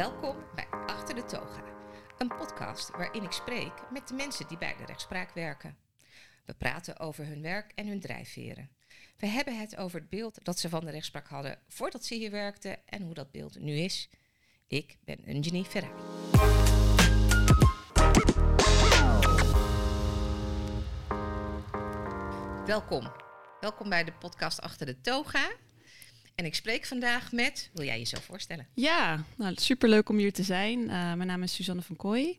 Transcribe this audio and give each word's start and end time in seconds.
Welkom 0.00 0.36
bij 0.54 0.66
Achter 0.86 1.14
de 1.14 1.24
Toga, 1.24 1.64
een 2.18 2.28
podcast 2.28 2.90
waarin 2.90 3.22
ik 3.22 3.32
spreek 3.32 3.72
met 3.90 4.08
de 4.08 4.14
mensen 4.14 4.48
die 4.48 4.58
bij 4.58 4.76
de 4.76 4.84
rechtspraak 4.84 5.32
werken. 5.34 5.76
We 6.44 6.54
praten 6.54 6.98
over 6.98 7.26
hun 7.26 7.42
werk 7.42 7.72
en 7.74 7.86
hun 7.86 8.00
drijfveren. 8.00 8.70
We 9.16 9.26
hebben 9.26 9.58
het 9.58 9.76
over 9.76 10.00
het 10.00 10.08
beeld 10.08 10.44
dat 10.44 10.58
ze 10.58 10.68
van 10.68 10.84
de 10.84 10.90
rechtspraak 10.90 11.28
hadden 11.28 11.58
voordat 11.68 12.04
ze 12.04 12.14
hier 12.14 12.30
werkten 12.30 12.86
en 12.86 13.02
hoe 13.02 13.14
dat 13.14 13.30
beeld 13.30 13.58
nu 13.58 13.72
is. 13.72 14.10
Ik 14.66 14.96
ben 15.04 15.30
Unjini 15.30 15.64
Ferrari. 15.64 16.02
Welkom. 22.66 23.12
Welkom 23.60 23.88
bij 23.88 24.04
de 24.04 24.12
podcast 24.12 24.60
Achter 24.60 24.86
de 24.86 25.00
Toga. 25.00 25.50
En 26.40 26.46
ik 26.46 26.54
spreek 26.54 26.86
vandaag 26.86 27.32
met, 27.32 27.70
wil 27.72 27.84
jij 27.84 27.98
jezelf 27.98 28.24
voorstellen? 28.24 28.66
Ja, 28.74 29.24
nou, 29.36 29.54
superleuk 29.56 30.08
om 30.08 30.16
hier 30.16 30.32
te 30.32 30.42
zijn. 30.42 30.80
Uh, 30.80 30.88
mijn 30.88 31.26
naam 31.26 31.42
is 31.42 31.54
Suzanne 31.54 31.82
van 31.82 31.96
Kooi. 31.96 32.38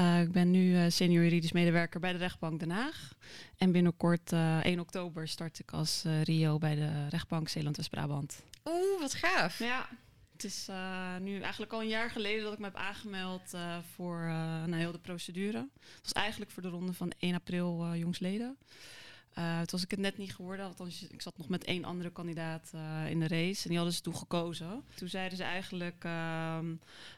Uh, 0.00 0.20
ik 0.20 0.32
ben 0.32 0.50
nu 0.50 0.74
uh, 0.74 0.84
senior 0.88 1.22
juridisch 1.22 1.52
medewerker 1.52 2.00
bij 2.00 2.12
de 2.12 2.18
rechtbank 2.18 2.60
Den 2.60 2.70
Haag. 2.70 3.12
En 3.56 3.72
binnenkort 3.72 4.32
1 4.32 4.80
oktober 4.80 5.28
start 5.28 5.58
ik 5.58 5.70
als 5.70 6.04
Rio 6.22 6.58
bij 6.58 6.74
de 6.74 7.08
rechtbank 7.08 7.48
Zeeland-West-Brabant. 7.48 8.42
Oeh, 8.64 9.00
wat 9.00 9.14
gaaf. 9.14 9.58
Ja, 9.58 9.88
het 10.32 10.44
is 10.44 10.68
nu 11.20 11.40
eigenlijk 11.40 11.72
al 11.72 11.80
een 11.80 11.88
jaar 11.88 12.10
geleden 12.10 12.44
dat 12.44 12.52
ik 12.52 12.58
me 12.58 12.64
heb 12.64 12.76
aangemeld 12.76 13.54
voor 13.94 14.18
nou, 14.66 14.74
heel 14.74 14.92
de 14.92 14.98
procedure. 14.98 15.58
Het 15.80 16.02
was 16.02 16.12
eigenlijk 16.12 16.50
voor 16.50 16.62
de 16.62 16.68
ronde 16.68 16.92
van 16.92 17.12
1 17.18 17.34
april 17.34 17.94
jongsleden. 17.94 18.56
Uh, 19.38 19.56
toen 19.56 19.66
was 19.70 19.82
ik 19.82 19.90
het 19.90 20.00
net 20.00 20.18
niet 20.18 20.34
geworden. 20.34 20.66
Althans, 20.66 21.02
ik 21.02 21.22
zat 21.22 21.38
nog 21.38 21.48
met 21.48 21.64
één 21.64 21.84
andere 21.84 22.10
kandidaat 22.10 22.72
uh, 22.74 23.10
in 23.10 23.20
de 23.20 23.28
race. 23.28 23.62
En 23.62 23.68
die 23.68 23.76
hadden 23.76 23.94
ze 23.94 24.00
toen 24.00 24.16
gekozen. 24.16 24.84
Toen 24.94 25.08
zeiden 25.08 25.36
ze 25.36 25.44
eigenlijk 25.44 26.04
uh, 26.04 26.58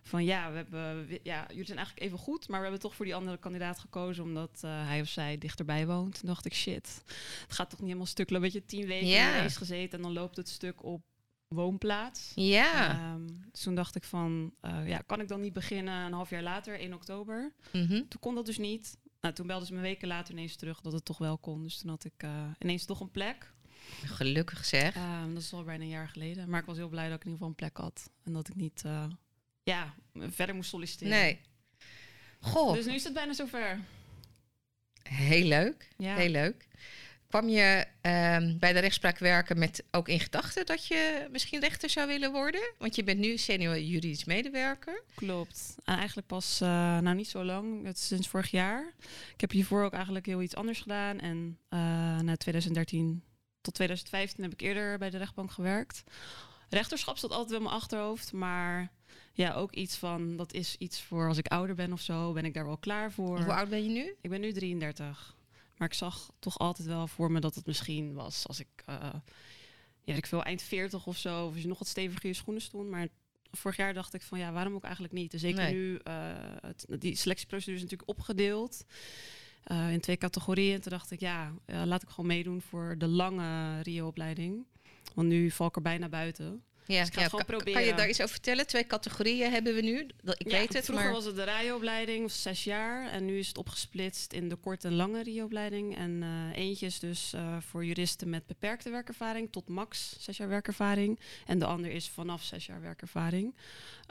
van 0.03 0.25
ja, 0.25 0.51
we 0.51 0.57
hebben, 0.57 1.09
ja, 1.23 1.45
jullie 1.49 1.65
zijn 1.65 1.79
eigenlijk 1.79 2.07
even 2.07 2.19
goed. 2.19 2.49
Maar 2.49 2.59
we 2.59 2.63
hebben 2.63 2.83
toch 2.83 2.95
voor 2.95 3.05
die 3.05 3.15
andere 3.15 3.39
kandidaat 3.39 3.79
gekozen. 3.79 4.25
Omdat 4.25 4.61
eh, 4.61 4.87
hij 4.87 5.01
of 5.01 5.09
zij 5.09 5.39
dichterbij 5.39 5.87
woont. 5.87 6.19
Toen 6.19 6.29
dacht 6.29 6.45
ik, 6.45 6.55
shit. 6.55 7.03
Het 7.43 7.53
gaat 7.53 7.71
toch 7.71 7.79
niet 7.79 7.89
helemaal 7.89 8.07
stuk. 8.07 8.31
Een 8.31 8.41
beetje 8.41 8.65
tien 8.65 8.87
weken 8.87 9.09
yeah. 9.09 9.27
in 9.27 9.33
de 9.33 9.39
race 9.39 9.59
gezeten. 9.59 9.99
En 9.99 10.05
dan 10.05 10.13
loopt 10.13 10.37
het 10.37 10.49
stuk 10.49 10.85
op 10.85 11.03
woonplaats. 11.49 12.33
Ja. 12.35 13.13
Um, 13.13 13.41
dus 13.53 13.63
toen 13.63 13.75
dacht 13.75 13.97
ik 13.97 14.05
van, 14.05 14.55
ja, 14.85 14.99
kan 15.07 15.21
ik 15.21 15.29
dan 15.29 15.41
niet 15.41 15.53
beginnen 15.53 15.95
een 15.95 16.13
half 16.13 16.31
jaar 16.31 16.43
later, 16.43 16.79
1 16.79 16.93
oktober? 16.93 17.53
Mm 17.73 17.87
-hmm. 17.87 18.09
Toen 18.09 18.21
kon 18.21 18.35
dat 18.35 18.47
dus 18.47 18.59
niet. 18.59 18.97
Nou, 19.27 19.39
toen 19.39 19.47
belden 19.47 19.67
ze 19.67 19.75
me 19.75 19.81
weken 19.81 20.09
later 20.09 20.35
ineens 20.35 20.57
terug 20.57 20.81
dat 20.81 20.93
het 20.93 21.05
toch 21.05 21.19
wel 21.19 21.39
kon. 21.39 21.63
Dus 21.63 21.79
toen 21.79 21.91
had 21.91 22.05
ik 22.05 22.23
uh, 22.25 22.31
ineens 22.59 22.85
toch 22.85 23.01
een 23.01 23.11
plek. 23.11 23.53
Gelukkig 24.05 24.65
zeg. 24.65 24.97
Uh, 24.97 25.25
dat 25.35 25.43
is 25.43 25.53
al 25.53 25.65
bijna 25.65 25.83
een 25.83 25.89
jaar 25.89 26.09
geleden. 26.09 26.49
Maar 26.49 26.61
ik 26.61 26.67
was 26.67 26.77
heel 26.77 26.89
blij 26.89 27.09
dat 27.09 27.17
ik 27.17 27.25
in 27.25 27.31
ieder 27.31 27.33
geval 27.33 27.49
een 27.49 27.55
plek 27.55 27.77
had. 27.77 28.11
En 28.25 28.33
dat 28.33 28.49
ik 28.49 28.55
niet 28.55 28.83
uh, 28.87 29.07
ja, 29.63 29.95
verder 30.15 30.55
moest 30.55 30.71
solliciteren. 30.71 31.13
Nee. 31.13 31.41
Goh. 32.41 32.73
Dus 32.73 32.87
nu 32.87 32.95
is 32.95 33.05
het 33.05 33.13
bijna 33.13 33.33
zover. 33.33 33.81
Heel 35.03 35.47
leuk. 35.47 35.89
Ja. 35.97 36.17
Heel 36.17 36.31
leuk. 36.31 36.69
Kwam 37.29 37.49
je 37.49 37.87
um, 38.03 38.59
bij 38.59 38.73
de 38.73 38.79
rechtspraak 38.79 39.19
werken 39.19 39.59
met 39.59 39.85
ook 39.91 40.09
in 40.09 40.21
gedachten 40.21 40.67
dat 40.67 40.87
je 40.87 41.29
misschien 41.31 41.61
rechter 41.61 41.91
zou 41.91 42.07
willen 42.07 42.33
worden? 42.33 42.73
Want 42.79 42.97
je 42.97 43.05
bent 43.05 43.19
nu 43.19 43.37
senior 43.37 43.79
juridisch 43.79 44.25
medewerker. 44.25 45.03
Klopt. 45.15 45.75
En 45.85 45.97
eigenlijk 45.97 46.27
pas, 46.27 46.61
uh, 46.63 46.69
nou 46.99 47.15
niet 47.15 47.29
zo 47.29 47.45
lang, 47.45 47.85
het 47.85 47.97
is 47.97 48.07
sinds 48.07 48.29
vorig 48.29 48.51
jaar. 48.51 48.95
Ik 49.35 49.41
heb 49.41 49.51
hiervoor 49.51 49.85
ook 49.85 49.93
eigenlijk 49.93 50.27
heel 50.27 50.43
iets 50.43 50.55
anders 50.55 50.81
gedaan. 50.81 51.21
En 51.21 51.59
uh, 51.71 51.79
na 52.19 52.37
2013 52.37 53.23
tot 53.61 53.75
2015 53.75 54.43
heb 54.43 54.53
ik 54.53 54.61
eerder 54.61 54.99
bij 54.99 55.11
de 55.11 55.19
rechtbank 55.19 55.51
gewerkt. 55.51 56.05
Rechterschap 56.69 57.19
zat 57.19 57.31
altijd 57.31 57.57
in 57.57 57.63
mijn 57.63 57.75
achterhoofd, 57.75 58.33
maar 58.33 58.93
ja, 59.33 59.53
ook 59.53 59.73
iets 59.73 59.97
van, 59.97 60.37
dat 60.37 60.53
is 60.53 60.77
iets 60.79 61.03
voor 61.03 61.29
als 61.29 61.39
ik 61.39 61.47
ouder 61.47 61.75
ben 61.75 61.93
of 61.93 62.01
zo, 62.01 62.33
ben 62.33 62.45
ik 62.45 62.55
daar 62.55 62.67
wel 62.67 62.79
klaar 62.79 63.13
voor. 63.13 63.41
Hoe 63.43 63.53
oud 63.53 63.69
ben 63.69 63.83
je 63.83 63.91
nu? 63.91 64.15
Ik 64.21 64.31
ben 64.31 64.41
nu 64.41 64.53
33. 64.53 65.36
Maar 65.77 65.89
ik 65.89 65.95
zag 65.95 66.31
toch 66.39 66.59
altijd 66.59 66.89
wel 66.89 67.07
voor 67.07 67.31
me 67.31 67.41
dat 67.41 67.55
het 67.55 67.67
misschien 67.67 68.15
was 68.15 68.47
als 68.47 68.61
ik, 68.61 68.69
uh, 68.89 69.15
ja, 70.05 70.15
ik 70.15 70.27
veel 70.27 70.43
eind 70.43 70.63
40 70.63 71.07
of 71.07 71.17
zo, 71.17 71.47
of 71.47 71.53
als 71.53 71.63
je 71.63 71.69
nog 71.69 71.79
wat 71.79 71.89
steviger 71.89 72.23
in 72.23 72.29
je 72.29 72.35
schoenen 72.35 72.63
stond. 72.63 72.89
Maar 72.89 73.09
vorig 73.51 73.77
jaar 73.77 73.95
dacht 73.95 74.15
ik 74.15 74.23
van 74.23 74.39
ja, 74.39 74.53
waarom 74.53 74.75
ook 74.75 74.85
eigenlijk 74.85 75.15
niet? 75.15 75.31
Dus 75.31 75.41
zeker 75.41 75.63
nee. 75.63 75.75
nu, 75.75 75.93
uh, 75.93 76.35
het, 76.61 76.87
die 76.99 77.17
selectieprocedure 77.17 77.77
is 77.77 77.83
natuurlijk 77.83 78.09
opgedeeld 78.09 78.85
uh, 79.67 79.93
in 79.93 80.01
twee 80.01 80.17
categorieën. 80.17 80.75
En 80.75 80.81
toen 80.81 80.93
dacht 80.93 81.11
ik 81.11 81.21
ja, 81.21 81.55
laat 81.67 82.03
ik 82.03 82.09
gewoon 82.09 82.27
meedoen 82.27 82.61
voor 82.61 82.95
de 82.99 83.09
lange 83.09 83.81
Rio-opleiding. 83.81 84.67
Want 85.15 85.29
nu 85.29 85.51
val 85.51 85.67
ik 85.67 85.77
er 85.77 85.83
bijna 85.83 86.09
buiten. 86.09 86.65
Ja, 86.87 86.99
dus 86.99 87.09
ik 87.09 87.15
ga 87.15 87.21
ja, 87.21 87.27
het 87.27 87.31
gewoon 87.31 87.47
kan, 87.47 87.57
proberen. 87.57 87.81
kan 87.81 87.91
je 87.91 87.95
daar 87.95 88.09
iets 88.09 88.21
over 88.21 88.33
vertellen? 88.33 88.67
Twee 88.67 88.87
categorieën 88.87 89.51
hebben 89.51 89.75
we 89.75 89.81
nu. 89.81 89.99
Ik 89.99 90.51
ja, 90.51 90.59
weet 90.59 90.73
het, 90.73 90.85
vroeger 90.85 91.05
maar... 91.05 91.15
was 91.15 91.25
het 91.25 91.37
de 91.37 91.45
RIO-opleiding, 91.45 92.31
zes 92.31 92.65
jaar. 92.65 93.11
En 93.11 93.25
nu 93.25 93.39
is 93.39 93.49
het 93.49 93.59
opgesplitst 93.59 94.33
in 94.33 94.49
de 94.49 94.57
korte 94.57 94.89
en 94.89 94.95
lange 94.95 95.23
RIO-opleiding. 95.23 95.97
En 95.97 96.11
uh, 96.23 96.57
eentje 96.57 96.87
is 96.87 96.99
dus 96.99 97.33
uh, 97.35 97.57
voor 97.61 97.85
juristen 97.85 98.31
met 98.31 98.47
beperkte 98.47 98.91
werkervaring 98.91 99.53
tot 99.53 99.69
max 99.69 100.17
zes 100.19 100.37
jaar 100.37 100.49
werkervaring. 100.49 101.21
En 101.47 101.59
de 101.59 101.67
ander 101.67 101.91
is 101.91 102.09
vanaf 102.09 102.43
zes 102.43 102.67
jaar 102.67 102.81
werkervaring. 102.81 103.55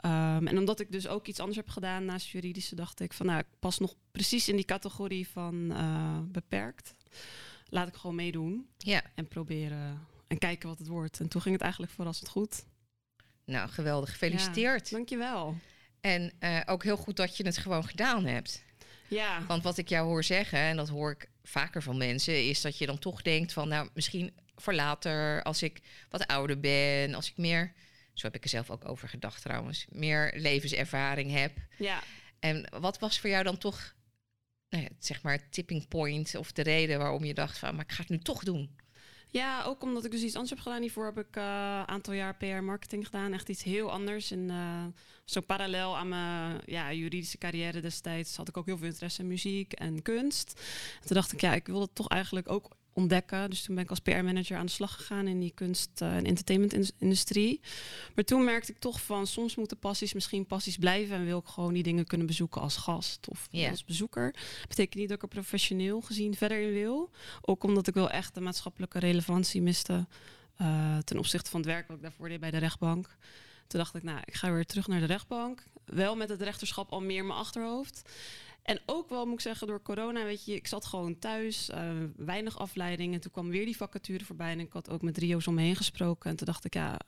Um, 0.04 0.46
en 0.46 0.58
omdat 0.58 0.80
ik 0.80 0.92
dus 0.92 1.08
ook 1.08 1.26
iets 1.26 1.40
anders 1.40 1.56
heb 1.56 1.68
gedaan 1.68 2.04
naast 2.04 2.28
juridische, 2.28 2.74
dacht 2.74 3.00
ik 3.00 3.12
van 3.12 3.26
nou, 3.26 3.38
ik 3.38 3.46
pas 3.58 3.78
nog 3.78 3.94
precies 4.10 4.48
in 4.48 4.56
die 4.56 4.64
categorie 4.64 5.28
van 5.28 5.54
uh, 5.72 6.18
beperkt. 6.22 6.94
Laat 7.68 7.88
ik 7.88 7.94
gewoon 7.94 8.16
meedoen 8.16 8.66
ja. 8.78 9.02
en 9.14 9.28
proberen 9.28 10.06
en 10.26 10.38
kijken 10.38 10.68
wat 10.68 10.78
het 10.78 10.88
wordt. 10.88 11.20
En 11.20 11.28
toen 11.28 11.42
ging 11.42 11.54
het 11.54 11.62
eigenlijk 11.62 11.92
verrassend 11.92 12.28
goed. 12.28 12.64
Nou, 13.44 13.68
geweldig. 13.68 14.10
Gefeliciteerd. 14.10 14.88
Ja, 14.88 14.96
dankjewel. 14.96 15.56
En 16.00 16.32
uh, 16.40 16.60
ook 16.66 16.82
heel 16.82 16.96
goed 16.96 17.16
dat 17.16 17.36
je 17.36 17.44
het 17.44 17.58
gewoon 17.58 17.84
gedaan 17.84 18.24
hebt. 18.24 18.64
Ja. 19.08 19.46
Want 19.46 19.62
wat 19.62 19.78
ik 19.78 19.88
jou 19.88 20.06
hoor 20.06 20.24
zeggen, 20.24 20.58
en 20.58 20.76
dat 20.76 20.88
hoor 20.88 21.10
ik 21.10 21.30
vaker 21.42 21.82
van 21.82 21.96
mensen, 21.96 22.48
is 22.48 22.60
dat 22.60 22.78
je 22.78 22.86
dan 22.86 22.98
toch 22.98 23.22
denkt 23.22 23.52
van, 23.52 23.68
nou, 23.68 23.88
misschien 23.94 24.34
voor 24.54 24.74
later, 24.74 25.42
als 25.42 25.62
ik 25.62 25.80
wat 26.10 26.26
ouder 26.26 26.60
ben, 26.60 27.14
als 27.14 27.30
ik 27.30 27.36
meer, 27.36 27.72
zo 28.12 28.26
heb 28.26 28.36
ik 28.36 28.42
er 28.42 28.48
zelf 28.48 28.70
ook 28.70 28.88
over 28.88 29.08
gedacht 29.08 29.42
trouwens, 29.42 29.86
meer 29.88 30.32
levenservaring 30.36 31.30
heb. 31.30 31.52
Ja. 31.78 32.02
En 32.38 32.68
wat 32.78 32.98
was 32.98 33.20
voor 33.20 33.30
jou 33.30 33.44
dan 33.44 33.58
toch, 33.58 33.94
nou 34.68 34.82
ja, 34.82 34.88
zeg 34.98 35.22
maar, 35.22 35.48
tipping 35.48 35.88
point 35.88 36.34
of 36.34 36.52
de 36.52 36.62
reden 36.62 36.98
waarom 36.98 37.24
je 37.24 37.34
dacht 37.34 37.58
van, 37.58 37.74
maar 37.74 37.84
ik 37.84 37.92
ga 37.92 38.00
het 38.00 38.10
nu 38.10 38.18
toch 38.18 38.44
doen? 38.44 38.76
Ja, 39.30 39.64
ook 39.64 39.82
omdat 39.82 40.04
ik 40.04 40.10
dus 40.10 40.22
iets 40.22 40.34
anders 40.34 40.50
heb 40.50 40.60
gedaan. 40.60 40.80
Hiervoor 40.80 41.04
heb 41.04 41.18
ik 41.18 41.36
een 41.36 41.42
uh, 41.42 41.82
aantal 41.82 42.14
jaar 42.14 42.36
PR-marketing 42.36 43.04
gedaan. 43.04 43.32
Echt 43.32 43.48
iets 43.48 43.62
heel 43.62 43.90
anders. 43.92 44.30
En 44.30 44.48
uh, 44.48 44.84
zo 45.24 45.40
parallel 45.40 45.96
aan 45.96 46.08
mijn 46.08 46.60
ja, 46.64 46.92
juridische 46.92 47.38
carrière 47.38 47.80
destijds 47.80 48.36
had 48.36 48.48
ik 48.48 48.56
ook 48.56 48.66
heel 48.66 48.76
veel 48.76 48.86
interesse 48.86 49.22
in 49.22 49.28
muziek 49.28 49.72
en 49.72 50.02
kunst. 50.02 50.60
En 51.00 51.06
toen 51.06 51.16
dacht 51.16 51.32
ik, 51.32 51.40
ja, 51.40 51.54
ik 51.54 51.66
wil 51.66 51.80
het 51.80 51.94
toch 51.94 52.08
eigenlijk 52.08 52.50
ook 52.50 52.76
ontdekken. 52.96 53.50
Dus 53.50 53.62
toen 53.62 53.74
ben 53.74 53.84
ik 53.84 53.90
als 53.90 53.98
PR-manager 53.98 54.56
aan 54.56 54.66
de 54.66 54.72
slag 54.72 54.94
gegaan 54.94 55.26
in 55.26 55.40
die 55.40 55.52
kunst- 55.54 56.00
uh, 56.02 56.16
en 56.16 56.24
entertainment-industrie. 56.24 57.60
Maar 58.14 58.24
toen 58.24 58.44
merkte 58.44 58.72
ik 58.72 58.78
toch 58.78 59.00
van 59.00 59.26
soms 59.26 59.56
moeten 59.56 59.78
passies 59.78 60.12
misschien 60.12 60.46
passies 60.46 60.76
blijven 60.76 61.16
en 61.16 61.24
wil 61.24 61.38
ik 61.38 61.46
gewoon 61.46 61.72
die 61.72 61.82
dingen 61.82 62.06
kunnen 62.06 62.26
bezoeken 62.26 62.60
als 62.60 62.76
gast 62.76 63.28
of 63.28 63.48
als 63.70 63.84
bezoeker. 63.84 64.34
Betekent 64.68 64.94
niet 64.94 65.08
dat 65.08 65.16
ik 65.16 65.22
er 65.22 65.28
professioneel 65.28 66.00
gezien 66.00 66.34
verder 66.34 66.60
in 66.60 66.72
wil. 66.72 67.10
Ook 67.40 67.64
omdat 67.64 67.86
ik 67.86 67.94
wel 67.94 68.10
echt 68.10 68.34
de 68.34 68.40
maatschappelijke 68.40 68.98
relevantie 68.98 69.62
miste 69.62 70.06
uh, 70.60 70.98
ten 70.98 71.18
opzichte 71.18 71.50
van 71.50 71.60
het 71.60 71.68
werk 71.68 71.86
wat 71.86 71.96
ik 71.96 72.02
daarvoor 72.02 72.28
deed 72.28 72.40
bij 72.40 72.50
de 72.50 72.58
rechtbank. 72.58 73.16
Toen 73.66 73.80
dacht 73.80 73.94
ik, 73.94 74.02
nou, 74.02 74.20
ik 74.24 74.34
ga 74.34 74.52
weer 74.52 74.66
terug 74.66 74.86
naar 74.86 75.00
de 75.00 75.06
rechtbank. 75.06 75.62
Wel 75.84 76.16
met 76.16 76.28
het 76.28 76.42
rechterschap 76.42 76.92
al 76.92 77.00
meer 77.00 77.18
in 77.18 77.26
mijn 77.26 77.38
achterhoofd. 77.38 78.02
En 78.66 78.80
ook 78.86 79.08
wel, 79.08 79.24
moet 79.24 79.34
ik 79.34 79.40
zeggen, 79.40 79.66
door 79.66 79.82
corona, 79.82 80.24
weet 80.24 80.44
je, 80.44 80.54
ik 80.54 80.66
zat 80.66 80.86
gewoon 80.86 81.18
thuis, 81.18 81.70
uh, 81.70 81.90
weinig 82.16 82.58
afleiding. 82.58 83.14
En 83.14 83.20
toen 83.20 83.32
kwam 83.32 83.48
weer 83.48 83.64
die 83.64 83.76
vacature 83.76 84.24
voorbij 84.24 84.50
en 84.50 84.60
ik 84.60 84.72
had 84.72 84.90
ook 84.90 85.02
met 85.02 85.18
Rio's 85.18 85.46
om 85.46 85.54
me 85.54 85.62
heen 85.62 85.76
gesproken. 85.76 86.30
En 86.30 86.36
toen 86.36 86.46
dacht 86.46 86.64
ik, 86.64 86.74
ja, 86.74 86.98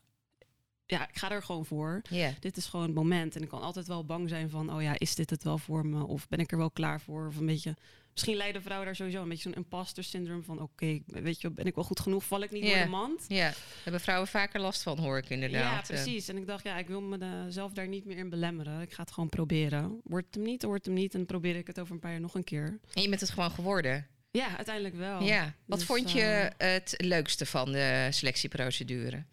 ja, 0.86 1.08
ik 1.08 1.16
ga 1.16 1.30
er 1.30 1.42
gewoon 1.42 1.66
voor. 1.66 2.02
Dit 2.40 2.56
is 2.56 2.66
gewoon 2.66 2.86
het 2.86 2.94
moment. 2.94 3.36
En 3.36 3.42
ik 3.42 3.48
kan 3.48 3.60
altijd 3.60 3.86
wel 3.86 4.04
bang 4.04 4.28
zijn 4.28 4.50
van, 4.50 4.72
oh 4.72 4.82
ja, 4.82 4.98
is 4.98 5.14
dit 5.14 5.30
het 5.30 5.42
wel 5.42 5.58
voor 5.58 5.86
me? 5.86 6.06
Of 6.06 6.28
ben 6.28 6.38
ik 6.38 6.52
er 6.52 6.58
wel 6.58 6.70
klaar 6.70 7.00
voor? 7.00 7.26
Of 7.26 7.36
een 7.36 7.46
beetje, 7.46 7.76
misschien 8.18 8.36
leiden 8.36 8.62
vrouwen 8.62 8.86
daar 8.86 8.96
sowieso 8.96 9.22
een 9.22 9.28
beetje 9.28 9.42
zo'n 9.42 9.54
imposter 9.62 10.04
syndroom 10.04 10.44
van, 10.44 10.60
oké, 10.60 10.84
okay, 10.84 11.22
weet 11.22 11.40
je, 11.40 11.50
ben 11.50 11.64
ik 11.66 11.74
wel 11.74 11.84
goed 11.84 12.00
genoeg? 12.00 12.24
Val 12.24 12.42
ik 12.42 12.50
niet 12.50 12.64
Ja. 12.64 12.74
door 12.74 12.84
de 12.84 12.90
mand? 12.90 13.24
Ja, 13.28 13.52
hebben 13.82 14.00
vrouwen 14.00 14.28
vaker 14.28 14.60
last 14.60 14.82
van, 14.82 14.98
hoor 14.98 15.18
ik 15.18 15.28
inderdaad. 15.30 15.88
Ja, 15.88 15.94
precies. 15.94 16.28
En 16.28 16.36
ik 16.36 16.46
dacht, 16.46 16.64
ja, 16.64 16.78
ik 16.78 16.86
wil 16.88 17.00
mezelf 17.00 17.72
daar 17.72 17.88
niet 17.88 18.04
meer 18.04 18.16
in 18.16 18.28
belemmeren. 18.30 18.80
Ik 18.80 18.92
ga 18.92 19.02
het 19.02 19.12
gewoon 19.12 19.28
proberen. 19.28 20.00
Wordt 20.04 20.26
het 20.26 20.34
hem 20.34 20.44
niet, 20.44 20.62
wordt 20.62 20.84
hem 20.84 20.94
niet. 20.94 21.12
En 21.12 21.18
dan 21.18 21.26
probeer 21.26 21.56
ik 21.56 21.66
het 21.66 21.80
over 21.80 21.94
een 21.94 22.00
paar 22.00 22.10
jaar 22.10 22.20
nog 22.20 22.34
een 22.34 22.44
keer. 22.44 22.78
En 22.92 23.02
je 23.02 23.08
bent 23.08 23.20
het 23.20 23.30
gewoon 23.30 23.50
geworden. 23.50 24.06
Ja, 24.30 24.56
uiteindelijk 24.56 24.94
wel. 24.94 25.22
ja. 25.22 25.54
Wat 25.66 25.78
Dus, 25.78 25.86
vond 25.86 26.10
je 26.12 26.20
eh, 26.56 26.70
het 26.72 26.94
leukste 26.96 27.46
van 27.46 27.72
de 27.72 28.08
selectieprocedure? 28.10 29.24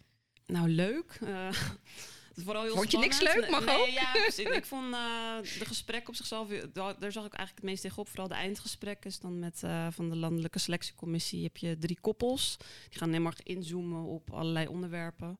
Nou, 0.46 0.68
leuk. 0.68 1.18
Eh, 1.24 1.48
vooral 2.44 2.62
heel 2.62 2.74
Vond 2.74 2.90
je 2.90 2.98
niks 2.98 3.20
leuk? 3.20 3.50
Mag 3.50 3.64
nee, 3.64 3.78
ook. 3.78 3.88
Ja, 3.88 4.12
dus 4.12 4.38
ik, 4.38 4.48
ik 4.48 4.66
vond 4.66 4.94
eh, 4.94 5.36
de 5.58 5.64
gesprekken 5.64 6.08
op 6.08 6.14
zichzelf, 6.14 6.48
daar, 6.48 6.98
daar 6.98 7.12
zag 7.12 7.24
ik 7.24 7.32
eigenlijk 7.32 7.54
het 7.54 7.62
meest 7.62 7.82
tegenop. 7.82 8.08
Vooral 8.08 8.28
de 8.28 8.34
eindgesprekken 8.34 9.10
is 9.10 9.20
dan 9.20 9.38
met 9.38 9.62
eh, 9.62 9.86
van 9.90 10.10
de 10.10 10.16
landelijke 10.16 10.58
selectiecommissie 10.58 11.42
heb 11.42 11.56
je 11.56 11.78
drie 11.78 11.98
koppels. 12.00 12.56
Die 12.88 12.98
gaan 12.98 13.08
helemaal 13.08 13.32
inzoomen 13.42 14.02
op 14.02 14.30
allerlei 14.32 14.66
onderwerpen. 14.66 15.38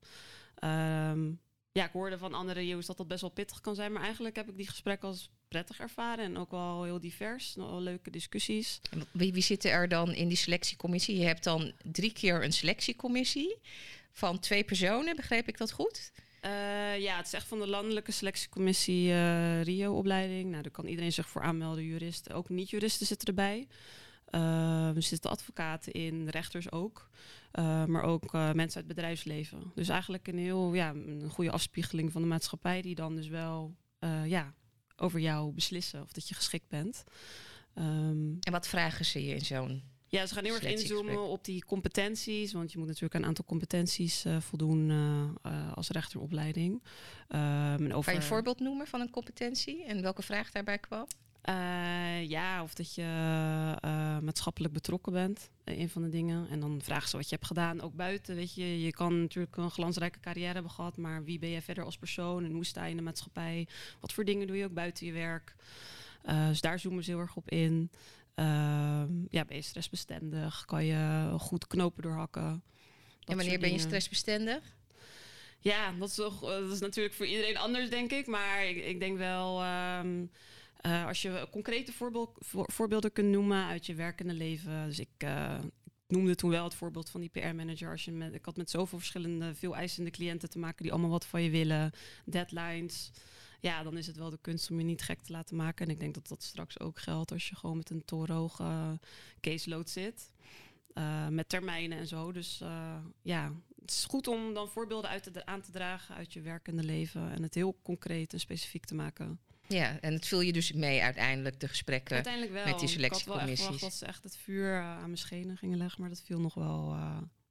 Ehm, 0.55 1.31
ja, 1.71 1.85
ik 1.85 1.91
hoorde 1.91 2.17
van 2.17 2.33
andere 2.33 2.67
JO's 2.67 2.85
dat 2.85 2.97
dat 2.97 3.07
best 3.07 3.21
wel 3.21 3.29
pittig 3.29 3.61
kan 3.61 3.75
zijn. 3.75 3.91
Maar 3.91 4.03
eigenlijk 4.03 4.35
heb 4.35 4.49
ik 4.49 4.57
die 4.57 4.67
gesprekken 4.67 5.07
als 5.07 5.29
prettig 5.47 5.79
ervaren. 5.79 6.25
En 6.25 6.37
ook 6.37 6.51
wel 6.51 6.83
heel 6.83 6.99
divers. 6.99 7.53
Wel 7.55 7.81
leuke 7.81 8.09
discussies. 8.09 8.81
Wie, 9.11 9.33
wie 9.33 9.43
zitten 9.43 9.71
er 9.71 9.87
dan 9.87 10.13
in 10.13 10.27
die 10.27 10.37
selectiecommissie? 10.37 11.17
Je 11.17 11.25
hebt 11.25 11.43
dan 11.43 11.73
drie 11.83 12.13
keer 12.13 12.43
een 12.43 12.53
selectiecommissie 12.53 13.57
van 14.11 14.39
twee 14.39 14.63
personen, 14.63 15.15
begreep 15.15 15.47
ik 15.47 15.57
dat 15.57 15.71
goed? 15.71 16.11
Eh, 16.39 16.99
ja, 16.99 17.17
het 17.17 17.25
is 17.25 17.33
echt 17.33 17.47
van 17.47 17.59
de 17.59 17.67
landelijke 17.67 18.11
selectiecommissie 18.11 19.11
eh, 19.11 19.61
Rio-opleiding. 19.61 20.49
Nou, 20.49 20.61
daar 20.61 20.71
kan 20.71 20.85
iedereen 20.85 21.13
zich 21.13 21.29
voor 21.29 21.41
aanmelden, 21.41 21.83
juristen. 21.83 22.35
Ook 22.35 22.49
niet-juristen 22.49 23.05
zitten 23.05 23.27
erbij. 23.27 23.67
Eh, 24.25 24.95
er 24.95 25.03
zitten 25.03 25.31
advocaten 25.31 25.91
in, 25.93 26.29
rechters 26.29 26.71
ook. 26.71 27.09
Maar 27.87 28.03
ook 28.03 28.31
mensen 28.31 28.57
uit 28.59 28.73
het 28.73 28.87
bedrijfsleven. 28.87 29.71
Dus 29.75 29.89
eigenlijk 29.89 30.27
een 30.27 30.37
heel 30.37 30.73
ja, 30.73 30.89
een 30.89 31.29
goede 31.29 31.51
afspiegeling 31.51 32.11
van 32.11 32.21
de 32.21 32.27
maatschappij... 32.27 32.81
die 32.81 32.95
dan 32.95 33.15
dus 33.15 33.27
wel 33.27 33.75
ja, 34.25 34.53
over 34.95 35.19
jou 35.19 35.53
beslissen 35.53 36.01
of 36.01 36.11
dat 36.11 36.27
je 36.27 36.35
geschikt 36.35 36.67
bent. 36.67 37.03
Ehm, 37.73 38.35
En 38.39 38.51
wat 38.51 38.67
vragen 38.67 39.05
ze 39.05 39.25
je 39.25 39.33
in 39.33 39.45
zo'n... 39.45 39.83
ja, 40.09 40.25
ze 40.25 40.33
gaan 40.33 40.43
heel 40.43 40.53
erg 40.53 40.63
inzoomen 40.63 41.19
op 41.19 41.45
die 41.45 41.65
competenties. 41.65 42.53
Want 42.53 42.71
je 42.71 42.77
moet 42.77 42.87
natuurlijk 42.87 43.15
aan 43.15 43.21
een 43.21 43.27
aantal 43.27 43.45
competenties 43.45 44.25
eh, 44.25 44.37
voldoen 44.39 44.89
eh, 44.89 45.51
eh, 45.51 45.73
als 45.73 45.89
rechteropleiding. 45.89 46.83
Ehm, 47.27 47.43
en 47.83 47.93
over, 47.93 48.03
Kan 48.03 48.13
je 48.13 48.19
een 48.19 48.25
voorbeeld 48.25 48.59
noemen 48.59 48.87
van 48.87 49.01
een 49.01 49.09
competentie 49.09 49.85
en 49.85 50.01
welke 50.01 50.21
vraag 50.21 50.51
daarbij 50.51 50.77
kwam? 50.77 51.07
Ja, 52.27 52.63
of 52.63 52.73
dat 52.73 52.95
je 52.95 53.03
maatschappelijk 54.23 54.73
betrokken 54.73 55.13
bent. 55.13 55.49
Een 55.63 55.89
van 55.89 56.01
de 56.01 56.09
dingen. 56.09 56.49
En 56.49 56.59
dan 56.59 56.79
vragen 56.83 57.09
ze 57.09 57.15
wat 57.15 57.29
je 57.29 57.35
hebt 57.35 57.47
gedaan, 57.47 57.81
ook 57.81 57.93
buiten. 57.93 58.35
Weet 58.35 58.55
je, 58.55 58.81
je 58.81 58.91
kan 58.91 59.21
natuurlijk 59.21 59.57
een 59.57 59.71
glansrijke 59.71 60.19
carrière 60.19 60.53
hebben 60.53 60.71
gehad, 60.71 60.97
maar 60.97 61.23
wie 61.23 61.39
ben 61.39 61.49
je 61.49 61.61
verder 61.61 61.83
als 61.83 61.97
persoon 61.97 62.43
en 62.43 62.51
hoe 62.51 62.65
sta 62.65 62.83
je 62.83 62.89
in 62.89 62.97
de 62.97 63.03
maatschappij? 63.03 63.67
Wat 63.99 64.13
voor 64.13 64.25
dingen 64.25 64.47
doe 64.47 64.57
je 64.57 64.65
ook 64.65 64.73
buiten 64.73 65.05
je 65.05 65.11
werk? 65.11 65.55
Dus 66.47 66.61
daar 66.61 66.79
zoomen 66.79 67.03
ze 67.03 67.11
heel 67.11 67.19
erg 67.19 67.35
op 67.35 67.49
in. 67.49 67.89
Ehm, 68.37 69.11
ja, 69.29 69.45
ben 69.45 69.55
je 69.55 69.61
stressbestendig? 69.61 70.65
Kan 70.65 70.85
je 70.85 71.29
goed 71.39 71.67
knopen 71.67 72.03
doorhakken? 72.03 72.63
En 73.25 73.35
wanneer 73.35 73.59
ben 73.59 73.71
je 73.71 73.79
stressbestendig? 73.79 74.75
Ja, 75.59 75.91
dat 75.91 76.09
is, 76.09 76.15
toch, 76.15 76.43
eh, 76.43 76.49
dat 76.49 76.71
is 76.71 76.79
natuurlijk 76.79 77.15
voor 77.15 77.25
iedereen 77.25 77.57
anders, 77.57 77.89
denk 77.89 78.11
ik. 78.11 78.27
Maar 78.27 78.65
ik, 78.65 78.85
ik 78.85 78.99
denk 78.99 79.17
wel, 79.17 79.61
ehm, 79.61 80.25
eh, 80.77 81.05
als 81.05 81.21
je 81.21 81.47
concrete 81.51 81.93
voorbeeld, 81.93 82.31
voor- 82.39 82.71
voorbeelden 82.73 83.11
kunt 83.11 83.29
noemen 83.29 83.65
uit 83.65 83.85
je 83.85 83.93
werkende 83.95 84.33
leven. 84.33 84.85
Dus 84.87 84.99
ik, 84.99 85.09
eh, 85.17 85.59
noemde 86.07 86.35
toen 86.35 86.49
wel 86.49 86.63
het 86.63 86.73
voorbeeld 86.75 87.09
van 87.09 87.21
die 87.21 87.29
PR-manager. 87.29 87.91
Als 87.91 88.05
je 88.05 88.11
met, 88.11 88.33
ik 88.33 88.45
had 88.45 88.57
met 88.57 88.69
zoveel 88.69 88.97
verschillende, 88.97 89.55
veel 89.55 89.75
eisende 89.75 90.09
cliënten 90.11 90.49
te 90.49 90.59
maken 90.59 90.83
die 90.83 90.91
allemaal 90.91 91.09
wat 91.09 91.25
van 91.25 91.41
je 91.43 91.49
willen. 91.49 91.91
Deadlines. 92.25 93.11
Ja, 93.59 93.83
dan 93.83 93.97
is 93.97 94.07
het 94.07 94.17
wel 94.17 94.29
de 94.29 94.39
kunst 94.41 94.71
om 94.71 94.77
je 94.77 94.85
niet 94.85 95.01
gek 95.01 95.21
te 95.21 95.31
laten 95.31 95.55
maken. 95.55 95.85
En 95.85 95.91
ik 95.91 95.99
denk 95.99 96.13
dat 96.13 96.27
dat 96.27 96.43
straks 96.43 96.79
ook 96.79 96.99
geldt 96.99 97.31
als 97.31 97.49
je 97.49 97.55
gewoon 97.55 97.77
met 97.77 97.89
een 97.89 98.05
torenhoge 98.05 98.99
caseload 99.41 99.89
zit. 99.89 100.31
Eh, 100.97 101.27
met 101.27 101.49
termijnen 101.49 101.97
en 101.97 102.07
zo. 102.07 102.31
Dus 102.31 102.61
eh, 102.61 102.97
ja, 103.21 103.53
het 103.81 103.91
is 103.91 104.05
goed 104.05 104.27
om 104.27 104.53
dan 104.53 104.69
voorbeelden 104.69 105.09
uit 105.09 105.23
te, 105.23 105.45
aan 105.45 105.61
te 105.61 105.71
dragen 105.71 106.15
uit 106.15 106.33
je 106.33 106.41
werkende 106.41 106.83
leven. 106.83 107.31
En 107.31 107.43
het 107.43 107.53
heel 107.53 107.79
concreet 107.81 108.33
en 108.33 108.39
specifiek 108.39 108.85
te 108.85 108.95
maken. 108.95 109.39
Ja, 109.67 109.99
en 109.99 110.13
het 110.13 110.27
viel 110.27 110.41
je 110.41 110.53
dus 110.53 110.71
mee 110.71 111.01
uiteindelijk, 111.01 111.59
de 111.59 111.67
gesprekken. 111.67 112.15
Uiteindelijk 112.15 112.53
wel. 112.53 112.65
met 112.65 112.79
die 112.79 112.89
Ik 112.89 113.11
had 113.11 113.23
wel 113.23 113.39
echt 113.39 113.57
selectiecommissies. 113.57 113.81
dat 113.81 113.93
ze 113.93 114.05
echt 114.05 114.23
het 114.23 114.37
vuur 114.37 114.73
eh, 114.73 114.79
aan 114.79 115.01
mijn 115.01 115.17
schenen 115.17 115.57
gingen 115.57 115.77
leggen. 115.77 116.01
Maar 116.01 116.09
dat 116.09 116.21
viel 116.21 116.39
nog 116.39 116.53
wel, 116.53 116.95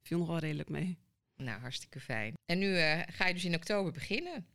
viel 0.02 0.18
nog 0.18 0.28
wel 0.28 0.38
redelijk 0.38 0.68
mee. 0.68 0.98
Nou, 1.36 1.60
hartstikke 1.60 2.00
fijn. 2.00 2.34
En 2.46 2.58
nu 2.58 2.76
ga 3.06 3.26
je 3.26 3.34
dus 3.34 3.44
in 3.44 3.54
oktober 3.54 3.92
beginnen. 3.92 4.46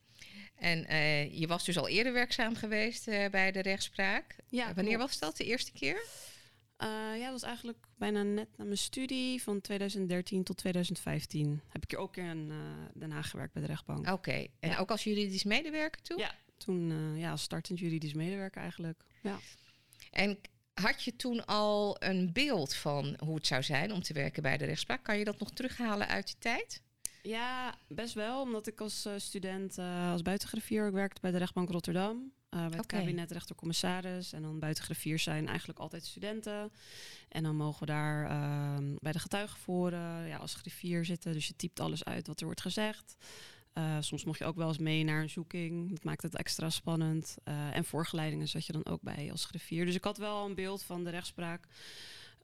En 0.62 0.86
eh, 0.86 1.40
je 1.40 1.48
was 1.48 1.66
dus 1.66 1.78
al 1.78 1.88
eerder 1.88 2.14
werkzaam 2.14 2.56
geweest 2.56 3.08
eh, 3.08 3.30
bij 3.30 3.52
de 3.52 3.62
rechtspraak. 3.62 4.36
Ja, 4.50 4.70
Eh, 4.70 4.76
Wanneer 4.76 4.98
was 4.98 5.20
dat? 5.20 5.38
De 5.38 5.44
eerste 5.46 5.72
keer? 5.72 6.06
Ja, 7.18 7.24
dat 7.24 7.32
was 7.32 7.42
eigenlijk 7.44 7.78
bijna 7.98 8.24
net 8.24 8.48
na 8.58 8.64
mijn 8.64 8.78
studie 8.78 9.42
van 9.44 9.62
2013 9.62 10.44
tot 10.44 10.58
2015. 10.58 11.62
Heb 11.70 11.84
ik 11.84 11.90
hier 11.92 12.00
ook 12.00 12.18
in 12.18 12.48
uh, 12.52 12.56
Den 12.94 13.12
Haag 13.12 13.30
gewerkt 13.30 13.54
bij 13.54 13.62
de 13.62 13.68
rechtbank. 13.68 14.10
Oké. 14.10 14.48
En 14.60 14.70
Ja. 14.70 14.78
ook 14.78 14.92
als 14.92 15.04
juridisch 15.04 15.44
medewerker 15.44 16.02
toen? 16.02 16.18
Ja. 16.18 16.36
Toen 16.58 17.18
ja, 17.18 17.32
als 17.32 17.42
startend 17.42 17.80
juridisch 17.80 18.14
medewerker 18.14 18.62
eigenlijk. 18.62 19.04
Ja. 19.22 19.40
En 20.12 20.40
had 20.74 21.04
je 21.04 21.16
toen 21.16 21.46
al 21.46 21.96
een 22.04 22.34
beeld 22.34 22.76
van 22.76 23.18
hoe 23.24 23.36
het 23.36 23.48
zou 23.48 23.64
zijn 23.64 23.92
om 23.94 24.02
te 24.02 24.14
werken 24.14 24.44
bij 24.44 24.58
de 24.58 24.66
rechtspraak? 24.66 25.04
Kan 25.04 25.18
je 25.18 25.26
dat 25.26 25.40
nog 25.40 25.52
terughalen 25.52 26.08
uit 26.08 26.26
die 26.26 26.36
tijd? 26.40 26.82
Ja, 27.22 27.76
best 27.88 28.14
wel. 28.14 28.42
Omdat 28.42 28.68
ik 28.68 28.82
als 28.82 29.06
eh, 29.06 29.14
student 29.18 29.78
eh, 29.78 30.12
als 30.12 30.22
buitengriffier 30.22 30.86
ook 30.86 30.94
werkte 30.94 31.22
bij 31.22 31.32
de 31.32 31.38
rechtbank 31.38 31.70
Rotterdam. 31.70 32.32
eh, 32.50 32.60
bij 32.60 32.70
het 32.70 32.80
Oké. 32.84 32.98
kabinet 32.98 33.32
rechtercommissaris. 33.32 34.34
En 34.34 34.42
dan 34.42 34.60
buitengriffiers 34.60 35.24
zijn 35.24 35.48
eigenlijk 35.48 35.80
altijd 35.80 36.06
studenten. 36.06 36.72
En 37.30 37.44
dan 37.44 37.56
mogen 37.56 37.80
we 37.80 37.86
daar 37.86 38.30
ehm, 38.30 38.96
bij 39.00 39.12
de 39.12 39.20
getuigenvoren 39.20 40.28
ja, 40.28 40.38
als 40.38 40.54
griffier 40.54 41.06
zitten. 41.06 41.34
Dus 41.34 41.48
je 41.48 41.56
typt 41.56 41.80
alles 41.80 42.04
uit 42.04 42.28
wat 42.28 42.40
er 42.40 42.46
wordt 42.46 42.62
gezegd. 42.62 43.16
Soms 44.00 44.24
mocht 44.26 44.40
je 44.40 44.46
ook 44.46 44.56
wel 44.56 44.68
eens 44.68 44.78
mee 44.78 45.04
naar 45.04 45.22
een 45.22 45.30
zoeking. 45.30 45.90
Dat 45.90 46.04
maakt 46.04 46.22
het 46.22 46.36
extra 46.36 46.70
spannend. 46.70 47.38
Eh, 47.44 47.76
en 47.76 47.86
voorgeleidingen 47.86 48.48
zat 48.48 48.66
je 48.66 48.74
dan 48.74 48.86
ook 48.86 49.02
bij 49.02 49.32
als 49.32 49.46
griffier. 49.46 49.86
Dus 49.86 49.96
ik 49.96 50.04
had 50.04 50.18
wel 50.18 50.46
een 50.46 50.56
beeld 50.56 50.84
van 50.84 51.04
de 51.04 51.10
rechtspraak. 51.10 51.68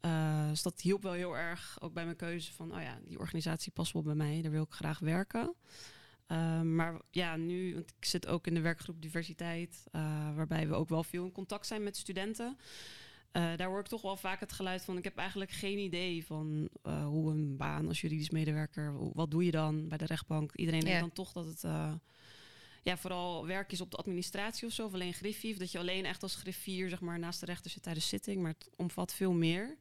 Eh, 0.01 0.49
dus 0.49 0.61
dat 0.61 0.81
hielp 0.81 1.01
wel 1.01 1.13
heel 1.13 1.37
erg, 1.37 1.77
ook 1.81 1.93
bij 1.93 2.03
mijn 2.03 2.15
keuze 2.15 2.53
van, 2.53 2.75
oh 2.75 2.81
ja, 2.81 2.99
die 3.05 3.19
organisatie 3.19 3.71
past 3.71 3.93
wel 3.93 4.01
bij 4.01 4.15
mij, 4.15 4.41
daar 4.41 4.51
wil 4.51 4.63
ik 4.63 4.73
graag 4.73 4.99
werken. 4.99 5.53
Eh, 6.27 6.61
maar 6.61 7.01
ja, 7.11 7.35
nu, 7.35 7.73
want 7.73 7.93
ik 7.97 8.05
zit 8.05 8.27
ook 8.27 8.47
in 8.47 8.53
de 8.53 8.61
werkgroep 8.61 9.01
diversiteit, 9.01 9.83
eh, 9.91 10.35
waarbij 10.35 10.67
we 10.67 10.73
ook 10.73 10.89
wel 10.89 11.03
veel 11.03 11.25
in 11.25 11.31
contact 11.31 11.67
zijn 11.67 11.83
met 11.83 11.97
studenten. 11.97 12.57
Daar 13.31 13.67
hoor 13.67 13.79
ik 13.79 13.87
toch 13.87 14.01
wel 14.01 14.17
vaak 14.17 14.39
het 14.39 14.53
geluid 14.53 14.83
van, 14.83 14.97
ik 14.97 15.03
heb 15.03 15.17
eigenlijk 15.17 15.51
geen 15.51 15.77
idee 15.77 16.25
van 16.25 16.69
hoe 16.81 17.31
een 17.31 17.57
baan 17.57 17.87
als 17.87 18.01
juridisch 18.01 18.29
medewerker, 18.29 19.13
wat 19.13 19.31
doe 19.31 19.45
je 19.45 19.51
dan 19.51 19.87
bij 19.87 19.97
de 19.97 20.05
rechtbank? 20.05 20.51
Iedereen 20.55 20.79
denkt 20.79 20.99
dan 20.99 21.11
toch 21.11 21.31
dat 21.31 21.45
het 21.45 21.63
ja, 22.87 22.97
vooral 22.97 23.45
werk 23.45 23.71
is 23.71 23.81
op 23.81 23.91
de 23.91 23.97
administratie 23.97 24.67
of 24.67 24.73
zo, 24.73 24.85
of 24.85 24.93
alleen 24.93 25.13
griffier. 25.13 25.57
Dat 25.59 25.71
je 25.71 25.79
alleen 25.79 26.05
echt 26.05 26.23
als 26.23 26.35
griffier 26.35 26.89
zeg 26.89 26.99
maar, 26.99 27.19
naast 27.19 27.39
de 27.39 27.45
rechter 27.45 27.71
zit 27.71 27.83
tijdens 27.83 28.07
zitting, 28.07 28.41
maar 28.41 28.51
het 28.51 28.69
omvat 28.75 29.13
veel 29.13 29.31
meer. 29.33 29.77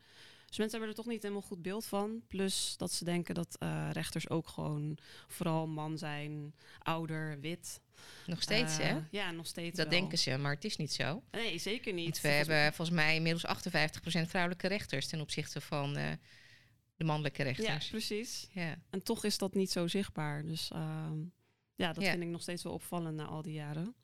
Dus 0.47 0.57
mensen 0.59 0.79
hebben 0.79 0.97
er 0.97 1.03
toch 1.03 1.13
niet 1.13 1.23
helemaal 1.23 1.43
goed 1.43 1.63
beeld 1.63 1.87
van. 1.87 2.23
Plus 2.29 2.75
dat 2.77 2.93
ze 2.93 3.05
denken 3.05 3.35
dat 3.35 3.57
eh, 3.59 3.89
rechters 3.93 4.29
ook 4.29 4.49
gewoon 4.49 4.99
vooral 5.27 5.67
man 5.67 5.99
zijn, 5.99 6.55
ouder, 6.79 7.41
wit. 7.41 7.81
Nog 8.27 8.43
steeds, 8.43 8.79
Eh, 8.79 8.87
hè? 8.87 8.99
Ja, 9.11 9.31
nog 9.31 9.47
steeds 9.47 9.77
Dat 9.77 9.89
wel. 9.89 9.99
denken 10.01 10.19
ze, 10.19 10.37
maar 10.37 10.55
het 10.55 10.65
is 10.65 10.77
niet 10.77 10.93
zo. 10.93 11.23
Nee, 11.31 11.59
zeker 11.59 11.93
niet. 11.93 12.05
Want 12.05 12.21
we 12.21 12.29
Volgens- 12.29 12.49
hebben 12.49 12.75
volgens 12.75 12.97
mij 12.97 13.15
inmiddels 13.15 13.45
58% 13.47 14.29
vrouwelijke 14.29 14.69
rechters 14.69 15.07
ten 15.07 15.21
opzichte 15.21 15.61
van 15.61 15.97
eh, 15.97 16.11
de 16.97 17.05
mannelijke 17.05 17.43
Ja, 17.45 17.49
rechters. 17.51 17.89
precies. 17.89 18.49
Ja. 18.53 18.77
En 18.91 19.03
toch 19.03 19.25
is 19.25 19.39
dat 19.39 19.55
niet 19.55 19.71
zo 19.71 19.87
zichtbaar. 19.89 20.45
Dus 20.45 20.71
ehm, 20.71 21.19
ja, 21.77 21.93
dat 21.93 22.05
Ja. 22.05 22.11
vind 22.11 22.23
ik 22.23 22.29
nog 22.29 22.43
steeds 22.43 22.63
wel 22.63 22.73
opvallend 22.73 23.17
na 23.17 23.25
al 23.25 23.43
die 23.43 23.53
jaren. 23.55 23.95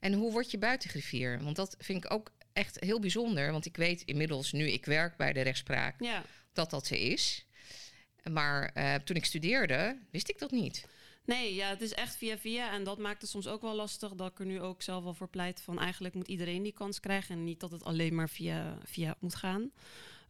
En 0.00 0.12
hoe 0.12 0.32
word 0.32 0.50
je 0.50 0.58
buitengriffier? 0.58 1.42
Want 1.44 1.56
dat 1.56 1.74
vind 1.78 2.04
ik 2.04 2.12
ook 2.12 2.32
echt 2.52 2.80
heel 2.80 3.00
bijzonder. 3.00 3.52
Want 3.52 3.66
ik 3.66 3.76
weet 3.76 4.02
inmiddels, 4.02 4.52
nu 4.52 4.70
ik 4.70 4.84
werk 4.84 5.16
bij 5.16 5.32
de 5.32 5.40
rechtspraak, 5.40 6.02
Ja, 6.02 6.22
dat 6.52 6.70
dat 6.70 6.86
zo 6.86 6.94
is. 6.94 7.46
Maar 8.30 8.70
eh, 8.74 8.94
toen 8.94 9.16
ik 9.16 9.24
studeerde, 9.24 9.98
wist 10.10 10.28
ik 10.28 10.38
dat 10.38 10.50
niet. 10.50 10.86
Nee, 11.24 11.54
ja, 11.54 11.68
het 11.68 11.80
is 11.80 11.92
echt 11.94 12.16
via 12.16 12.38
via. 12.38 12.72
En 12.72 12.84
dat 12.84 12.98
maakt 12.98 13.20
het 13.20 13.30
soms 13.30 13.46
ook 13.46 13.62
wel 13.62 13.74
lastig 13.74 14.14
dat 14.14 14.30
ik 14.30 14.38
er 14.38 14.46
nu 14.46 14.60
ook 14.60 14.82
zelf 14.82 15.04
al 15.04 15.14
voor 15.14 15.28
pleit 15.28 15.60
van 15.62 15.78
eigenlijk 15.78 16.14
moet 16.14 16.28
iedereen 16.28 16.62
die 16.62 16.72
kans 16.72 17.00
krijgen. 17.00 17.34
En 17.34 17.44
niet 17.44 17.60
dat 17.60 17.70
het 17.70 17.84
alleen 17.84 18.14
maar 18.14 18.28
via, 18.28 18.78
via 18.84 19.16
moet 19.20 19.34
gaan. 19.34 19.70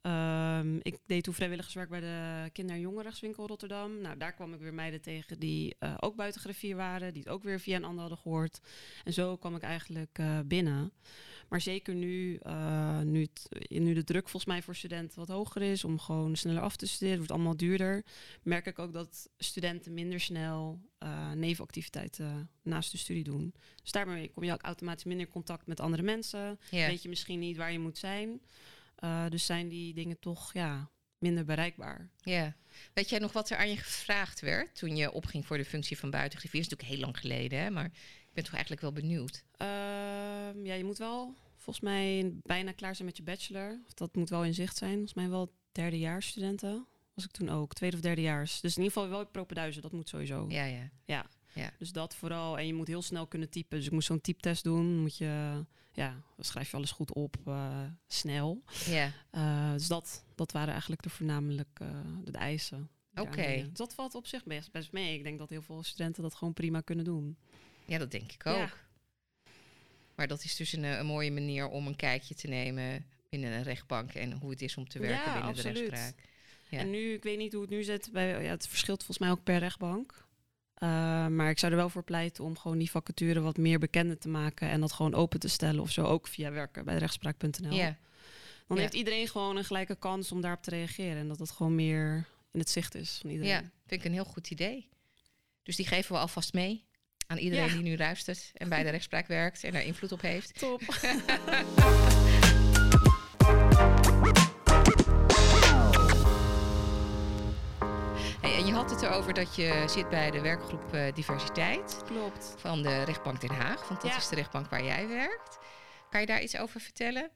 Ehm, 0.01 0.77
ik 0.83 0.99
deed 1.07 1.25
toen 1.25 1.35
vrijwilligerswerk 1.35 1.89
bij 1.89 2.01
de 2.01 2.51
kinder- 2.53 2.75
en 2.75 2.81
jongerenrechtswinkel 2.81 3.47
Rotterdam. 3.47 4.01
Nou, 4.01 4.17
daar 4.17 4.33
kwam 4.33 4.55
ik 4.55 4.61
weer 4.61 4.75
meiden 4.75 5.01
tegen 5.01 5.39
die 5.39 5.77
eh, 5.79 5.95
ook 6.01 6.17
buiten 6.17 6.41
griffier 6.41 6.77
waren. 6.77 7.13
Die 7.13 7.23
het 7.23 7.33
ook 7.33 7.43
weer 7.43 7.61
via 7.61 7.77
een 7.77 7.85
ander 7.85 8.01
hadden 8.01 8.19
gehoord. 8.19 8.61
En 9.05 9.13
zo 9.13 9.37
kwam 9.37 9.57
ik 9.57 9.63
eigenlijk 9.63 10.19
eh, 10.19 10.39
binnen. 10.45 10.93
Maar 11.49 11.61
zeker 11.61 11.95
nu, 11.95 12.37
eh, 12.37 13.01
nu, 13.01 13.21
het, 13.21 13.69
nu 13.69 13.95
de 13.95 14.05
druk 14.05 14.23
volgens 14.29 14.53
mij 14.53 14.63
voor 14.63 14.77
studenten 14.77 15.19
wat 15.19 15.29
hoger 15.29 15.63
is... 15.63 15.85
om 15.85 15.99
gewoon 15.99 16.37
sneller 16.37 16.63
af 16.63 16.77
te 16.77 16.87
studeren, 16.87 17.19
het 17.19 17.19
wordt 17.19 17.33
allemaal 17.33 17.57
duurder 17.57 18.05
merk 18.43 18.67
ik 18.67 18.79
ook 18.79 18.93
dat 18.93 19.29
studenten 19.39 19.95
minder 19.95 20.21
snel 20.21 20.81
nevenactiviteiten 21.35 22.51
naast 22.63 22.91
de 22.91 22.99
studie 22.99 23.25
doen. 23.25 23.55
Dus 23.83 23.93
daarmee 23.93 24.31
kom 24.31 24.45
je 24.45 24.53
ook 24.53 24.63
automatisch 24.63 25.05
minder 25.05 25.27
in 25.27 25.33
contact 25.33 25.67
met 25.67 25.81
andere 25.81 26.03
mensen. 26.03 26.59
Weet 26.71 27.03
je 27.03 27.09
misschien 27.09 27.39
niet 27.39 27.57
waar 27.57 27.73
je 27.73 27.79
moet 27.79 27.99
zijn. 27.99 28.41
Eh, 29.01 29.25
dus 29.29 29.47
zijn 29.47 29.69
die 29.69 29.95
dingen 29.95 30.19
toch 30.19 30.53
ja, 30.53 30.91
minder 31.19 31.45
bereikbaar. 31.45 32.11
ja. 32.23 32.57
Weet 32.95 33.09
jij 33.09 33.19
nog 33.19 33.33
wat 33.33 33.51
er 33.51 33.57
aan 33.57 33.69
je 33.71 33.77
gevraagd 33.77 34.41
werd 34.41 34.75
toen 34.75 34.97
je 34.97 35.13
opging 35.13 35.47
voor 35.47 35.57
de 35.57 35.65
functie 35.65 35.99
van 35.99 36.11
buitengriffier? 36.11 36.63
Dat 36.63 36.71
is 36.71 36.77
natuurlijk 36.77 36.99
heel 36.99 37.11
lang 37.11 37.21
geleden, 37.21 37.59
hè? 37.59 37.71
maar 37.71 37.85
ik 37.85 38.33
ben 38.33 38.45
toch 38.45 38.53
eigenlijk 38.53 38.83
wel 38.83 38.93
benieuwd. 38.93 39.45
Ehm, 39.57 40.67
ja, 40.67 40.75
je 40.75 40.85
moet 40.85 40.99
wel 40.99 41.35
volgens 41.57 41.85
mij 41.85 42.33
bijna 42.43 42.73
klaar 42.73 42.95
zijn 42.95 43.09
met 43.09 43.17
je 43.17 43.23
bachelor. 43.23 43.81
Of 43.87 43.95
dat 43.95 44.15
moet 44.15 44.29
wel 44.29 44.45
in 44.45 44.55
zicht 44.55 44.77
zijn. 44.77 44.93
Volgens 44.93 45.15
mij 45.15 45.29
wel 45.29 45.53
derdejaarsstudenten. 45.73 46.87
Was 47.15 47.25
ik 47.25 47.31
toen 47.31 47.49
ook, 47.49 47.75
tweede 47.75 47.97
of 47.97 48.03
derdejaars. 48.03 48.61
Dus 48.61 48.77
in 48.77 48.83
ieder 48.83 48.97
geval 48.97 49.17
wel 49.17 49.27
propenduizen, 49.27 49.83
dat 49.83 49.93
moet 49.93 50.09
sowieso. 50.09 50.47
Ja, 50.49 50.65
ja. 50.65 50.91
Ja. 51.05 51.27
Ja. 51.55 51.71
Dus 51.79 51.93
dat 51.93 52.15
vooral. 52.15 52.59
En 52.59 52.67
je 52.67 52.75
moet 52.75 52.89
heel 52.89 53.03
snel 53.03 53.27
kunnen 53.27 53.51
typen. 53.51 53.77
Dus 53.77 53.87
ik 53.87 53.93
moest 53.93 54.07
zo'n 54.07 54.21
typtest 54.21 54.65
doen. 54.65 54.99
Moet 54.99 55.17
je, 55.17 55.65
ja, 55.93 56.23
dan 56.37 56.45
schrijf 56.45 56.71
je 56.71 56.77
alles 56.77 56.91
goed 56.91 57.13
op, 57.13 57.37
eh, 57.45 57.83
snel. 58.07 58.63
Ja. 58.87 59.13
Eh, 59.31 59.73
dus 59.73 59.87
dat, 59.87 60.25
dat 60.35 60.53
waren 60.53 60.71
eigenlijk 60.71 61.03
de 61.03 61.11
voornamelijk 61.11 61.81
eh, 61.81 61.89
de 62.25 62.39
eisen. 62.39 62.91
Oké. 63.15 63.57
Dus 63.57 63.73
dat 63.73 63.95
valt 63.95 64.15
op 64.15 64.27
zich 64.27 64.45
best, 64.45 64.73
best 64.73 64.93
mee. 64.93 65.15
Ik 65.15 65.23
denk 65.23 65.39
dat 65.39 65.51
heel 65.51 65.63
veel 65.63 65.83
studenten 65.83 66.23
dat 66.23 66.35
gewoon 66.35 66.53
prima 66.55 66.81
kunnen 66.81 67.05
doen. 67.05 67.37
ja, 67.85 67.99
dat 67.99 68.11
denk 68.11 68.33
ik 68.33 68.47
ook. 68.47 68.57
Ja. 68.57 68.73
Maar 70.15 70.29
dat 70.29 70.45
is 70.45 70.57
dus 70.57 70.73
een, 70.73 70.83
een 70.83 71.07
mooie 71.07 71.31
manier 71.31 71.69
om 71.69 71.87
een 71.87 71.97
kijkje 71.97 72.35
te 72.35 72.47
nemen 72.49 73.07
binnen 73.29 73.53
een 73.53 73.63
rechtbank 73.63 74.13
en 74.15 74.33
hoe 74.33 74.51
het 74.51 74.63
is 74.63 74.77
om 74.77 74.89
te 74.89 74.99
werken 74.99 75.25
Ja, 75.27 75.33
binnen 75.33 75.51
absoluut. 75.51 75.75
de 75.75 75.81
rechtspraak. 75.81 76.29
Ja. 76.69 76.79
En 76.79 76.91
nu, 76.91 77.13
ik 77.13 77.23
weet 77.23 77.39
niet 77.39 77.53
hoe 77.53 77.63
het 77.63 77.71
nu 77.71 77.83
zit. 77.83 78.09
Bij, 78.13 78.43
ja, 78.43 78.51
het 78.51 78.69
verschilt 78.69 78.99
volgens 78.99 79.19
mij 79.19 79.31
ook 79.31 79.43
per 79.43 79.59
rechtbank. 79.59 80.29
Eh, 80.81 80.89
maar 81.27 81.51
ik 81.51 81.59
zou 81.59 81.73
er 81.73 81.79
wel 81.79 81.89
voor 81.89 82.03
pleiten 82.03 82.45
om 82.45 82.59
gewoon 82.59 82.79
die 82.79 82.91
vacature 82.91 83.41
wat 83.41 83.57
meer 83.57 83.79
bekender 83.79 84.19
te 84.19 84.29
maken. 84.29 84.69
En 84.69 84.81
dat 84.81 84.93
gewoon 84.93 85.15
open 85.15 85.41
te 85.41 85.49
stellen 85.49 85.81
of 85.81 85.91
zo. 85.91 86.05
Ook 86.05 86.27
via 86.29 86.51
werken 86.51 86.85
bij 86.85 86.97
rechtspraak.nl. 86.97 87.95
Dan 88.67 88.79
heeft 88.79 88.95
iedereen 88.95 89.29
gewoon 89.29 89.57
een 89.57 89.65
gelijke 89.65 89.97
kans 89.97 90.33
om 90.33 90.41
daarop 90.41 90.63
te 90.63 90.71
reageren. 90.71 91.17
En 91.17 91.29
dat 91.29 91.39
het 91.39 91.51
gewoon 91.51 91.75
meer 91.75 92.27
in 92.53 92.59
het 92.61 92.71
zicht 92.71 92.95
is 92.95 93.19
van 93.21 93.31
iedereen. 93.31 93.53
ja, 93.53 93.59
vind 93.87 94.01
ik 94.01 94.05
een 94.05 94.13
heel 94.13 94.25
goed 94.25 94.51
idee. 94.51 94.89
Dus 95.63 95.77
die 95.77 95.87
geven 95.87 96.13
we 96.13 96.19
alvast 96.21 96.53
mee 96.53 96.85
aan 97.27 97.39
iedereen 97.39 97.67
Ja. 97.67 97.73
die 97.73 97.83
nu 97.83 97.97
luistert 97.97 98.51
en 98.55 98.69
bij 98.69 98.83
de 98.83 98.91
rechtspraak 98.91 99.27
werkt 99.27 99.65
en 99.65 99.73
daar 99.73 99.85
invloed 99.85 100.13
op 100.13 100.21
heeft. 100.21 100.59
Top. 100.59 100.81
je 108.71 108.77
had 108.77 108.91
het 108.91 109.03
erover 109.03 109.35
dat 109.35 109.55
je 109.55 109.85
zit 109.89 110.09
bij 110.09 110.31
de 110.31 110.41
werkgroep 110.41 110.93
eh, 110.95 111.15
diversiteit 111.15 112.03
Klopt. 112.07 112.55
van 112.59 112.83
de 112.83 113.03
rechtbank 113.03 113.41
Den 113.41 113.51
Haag, 113.51 113.89
want 113.89 114.01
dat 114.01 114.11
Ja. 114.11 114.17
is 114.17 114.29
de 114.29 114.35
rechtbank 114.35 114.67
waar 114.71 114.85
jij 114.85 115.09
werkt. 115.09 115.59
Kan 116.11 116.21
je 116.21 116.27
daar 116.27 116.43
iets 116.43 116.57
over 116.57 116.81
vertellen? 116.81 117.31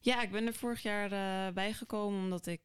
Ja, 0.00 0.22
ik 0.22 0.30
ben 0.30 0.46
er 0.46 0.54
vorig 0.54 0.82
jaar 0.82 1.12
eh, 1.12 1.52
bijgekomen 1.54 2.22
omdat 2.22 2.46
ik 2.46 2.60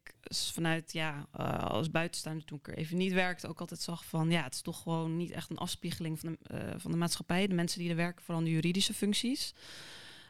vanuit, 0.54 0.94
ja, 0.94 1.28
eh, 1.34 1.64
als 1.64 1.92
buitenstaander 1.92 2.46
toen 2.46 2.58
ik 2.58 2.68
er 2.68 2.78
even 2.78 2.98
niet 2.98 3.14
werkte, 3.14 3.48
ook 3.48 3.60
altijd 3.60 3.82
zag 3.82 4.06
van, 4.06 4.30
ja, 4.32 4.44
het 4.44 4.54
is 4.54 4.62
toch 4.62 4.82
gewoon 4.82 5.18
niet 5.18 5.32
echt 5.32 5.50
een 5.50 5.58
afspiegeling 5.58 6.20
van 6.20 6.38
de, 6.42 6.74
van 6.78 6.92
de 6.92 6.98
maatschappij. 6.98 7.48
De 7.48 7.56
mensen 7.56 7.80
die 7.80 7.90
er 7.90 7.96
werken, 7.96 8.24
vooral 8.24 8.44
de 8.44 8.50
juridische 8.52 8.94
functies. 8.94 9.54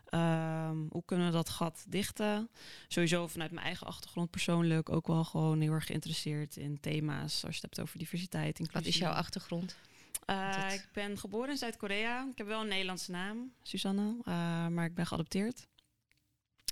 Ehm, 0.09 0.77
hoe 0.89 1.03
kunnen 1.05 1.25
we 1.25 1.31
dat 1.31 1.49
gat 1.49 1.85
dichten? 1.87 2.49
Sowieso 2.87 3.27
vanuit 3.27 3.51
mijn 3.51 3.65
eigen 3.65 3.87
achtergrond 3.87 4.29
persoonlijk 4.29 4.89
ook 4.89 5.07
wel 5.07 5.23
gewoon 5.23 5.61
heel 5.61 5.71
erg 5.71 5.85
geïnteresseerd 5.85 6.57
in 6.57 6.79
thema's 6.79 7.45
als 7.45 7.55
je 7.55 7.61
het 7.61 7.61
hebt 7.61 7.79
over 7.79 7.99
diversiteit, 7.99 8.57
Wat 8.59 8.67
inclusie. 8.67 8.89
is 8.89 8.97
jouw 8.97 9.11
achtergrond? 9.11 9.77
Eh, 10.25 10.61
Dat- 10.63 10.73
Ik 10.73 10.89
ben 10.93 11.17
geboren 11.17 11.49
in 11.49 11.57
Zuid-Korea. 11.57 12.27
Ik 12.31 12.37
heb 12.37 12.47
wel 12.47 12.61
een 12.61 12.67
Nederlandse 12.67 13.11
naam, 13.11 13.51
Susanne, 13.63 14.15
eh, 14.23 14.67
maar 14.67 14.85
ik 14.85 14.93
ben 14.95 15.07
geadopteerd. 15.07 15.67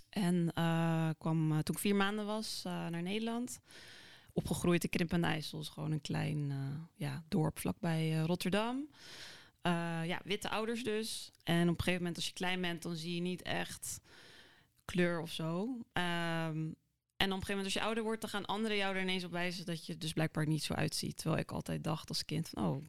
En 0.10 0.51
eh, 0.54 1.10
kwam 1.18 1.63
toen 1.63 1.75
ik 1.75 1.82
vier 1.82 1.96
maanden 1.96 2.25
was 2.25 2.62
naar 2.63 3.01
Nederland. 3.01 3.60
Opgegroeid 4.34 4.84
in 4.84 4.89
Krimpen 4.89 5.24
en 5.24 5.30
IJssel, 5.32 5.60
is 5.60 5.70
gewoon 5.70 5.92
een 5.92 6.01
klein 6.01 6.54
ja, 6.96 7.24
dorp 7.27 7.60
vlakbij 7.60 8.18
Rotterdam. 8.20 8.88
Eh, 9.65 10.01
ja, 10.05 10.22
witte 10.24 10.50
ouders 10.50 10.84
dus. 10.84 11.31
En 11.43 11.62
op 11.62 11.77
een 11.77 11.84
gegeven 11.84 12.00
moment 12.00 12.15
als 12.15 12.27
je 12.27 12.34
klein 12.34 12.62
bent, 12.62 12.81
dan 12.81 12.95
zie 12.95 13.15
je 13.15 13.22
niet 13.22 13.41
echt 13.41 14.00
kleur 14.86 15.19
of 15.22 15.31
zo. 15.31 15.77
Ehm, 15.93 16.72
en 17.17 17.31
op 17.31 17.39
een 17.39 17.45
gegeven 17.45 17.48
moment 17.48 17.65
als 17.65 17.74
je 17.74 17.81
ouder 17.81 18.03
wordt, 18.03 18.22
dan 18.22 18.29
gaan 18.29 18.45
anderen 18.45 18.77
jou 18.77 18.95
er 18.95 19.01
ineens 19.01 19.24
op 19.24 19.31
wijzen 19.31 19.65
dat 19.65 19.86
je 19.86 19.98
dus 19.98 20.13
blijkbaar 20.13 20.48
niet 20.48 20.63
zo 20.63 20.74
uitziet. 20.74 21.17
Terwijl 21.17 21.41
ik 21.41 21.51
altijd 21.51 21.84
dacht 21.84 22.10
als 22.10 22.25
kind 22.25 22.50
van, 22.50 22.65
oh, 22.65 22.84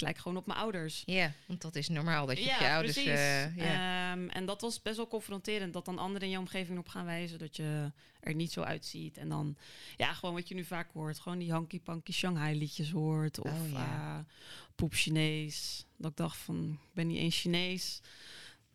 ik 0.00 0.06
lijk 0.06 0.18
gewoon 0.18 0.36
op 0.36 0.46
mijn 0.46 0.58
ouders. 0.58 1.02
Ja, 1.06 1.32
want 1.46 1.60
dat 1.60 1.76
is 1.76 1.88
normaal 1.88 2.26
dat 2.26 2.38
je 2.38 2.50
op 2.50 2.58
je 2.60 2.68
ouders... 2.70 2.92
precies. 2.92 3.12
eh, 3.12 3.56
ja. 3.56 4.12
Ehm, 4.12 4.28
en 4.28 4.46
dat 4.46 4.60
was 4.60 4.82
best 4.82 4.96
wel 4.96 5.08
confronterend. 5.08 5.72
Dat 5.72 5.84
dan 5.84 5.98
anderen 5.98 6.26
in 6.26 6.32
je 6.32 6.38
omgeving 6.38 6.78
op 6.78 6.88
gaan 6.88 7.04
wijzen 7.04 7.38
dat 7.38 7.56
je 7.56 7.92
er 8.20 8.34
niet 8.34 8.52
zo 8.52 8.60
uitziet. 8.62 9.16
En 9.16 9.28
dan, 9.28 9.56
ja, 9.96 10.12
gewoon 10.12 10.34
wat 10.34 10.48
je 10.48 10.54
nu 10.54 10.64
vaak 10.64 10.90
hoort. 10.92 11.18
Gewoon 11.18 11.38
die 11.38 11.52
hanky 11.52 11.80
panky 11.80 12.12
Shanghai 12.12 12.58
liedjes 12.58 12.90
hoort. 12.90 13.38
Of 13.40 13.50
Oh, 13.50 13.70
ja. 13.72 14.18
eh, 14.18 14.34
poep 14.74 14.92
Chinees. 14.94 15.86
Dat 15.96 16.10
ik 16.10 16.16
dacht 16.16 16.36
van, 16.36 16.78
ik 16.88 16.94
ben 16.94 17.06
niet 17.06 17.18
eens 17.18 17.40
Chinees. 17.40 18.00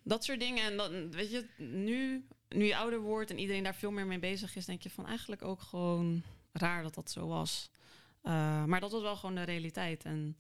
Dat 0.04 0.24
soort 0.24 0.40
dingen. 0.40 0.64
En 0.64 0.78
dan, 0.78 1.12
weet 1.12 1.32
je, 1.32 1.46
nu, 1.58 2.26
nu 2.50 2.66
je 2.66 2.78
ouder 2.78 3.00
wordt 3.00 3.30
en 3.32 3.40
iedereen 3.40 3.64
daar 3.64 3.76
veel 3.76 3.92
meer 3.92 4.06
mee 4.08 4.20
bezig 4.20 4.56
is, 4.56 4.66
denk 4.66 4.82
je 4.82 4.90
van 4.90 5.06
eigenlijk 5.08 5.42
ook 5.44 5.62
gewoon 5.62 6.24
raar 6.54 6.84
dat 6.84 6.94
dat 6.96 7.12
zo 7.12 7.28
was. 7.28 7.70
Eh, 8.22 8.64
maar 8.64 8.80
dat 8.80 8.92
was 8.92 9.02
wel 9.02 9.16
gewoon 9.16 9.36
de 9.36 9.44
realiteit. 9.44 10.04
En 10.04 10.38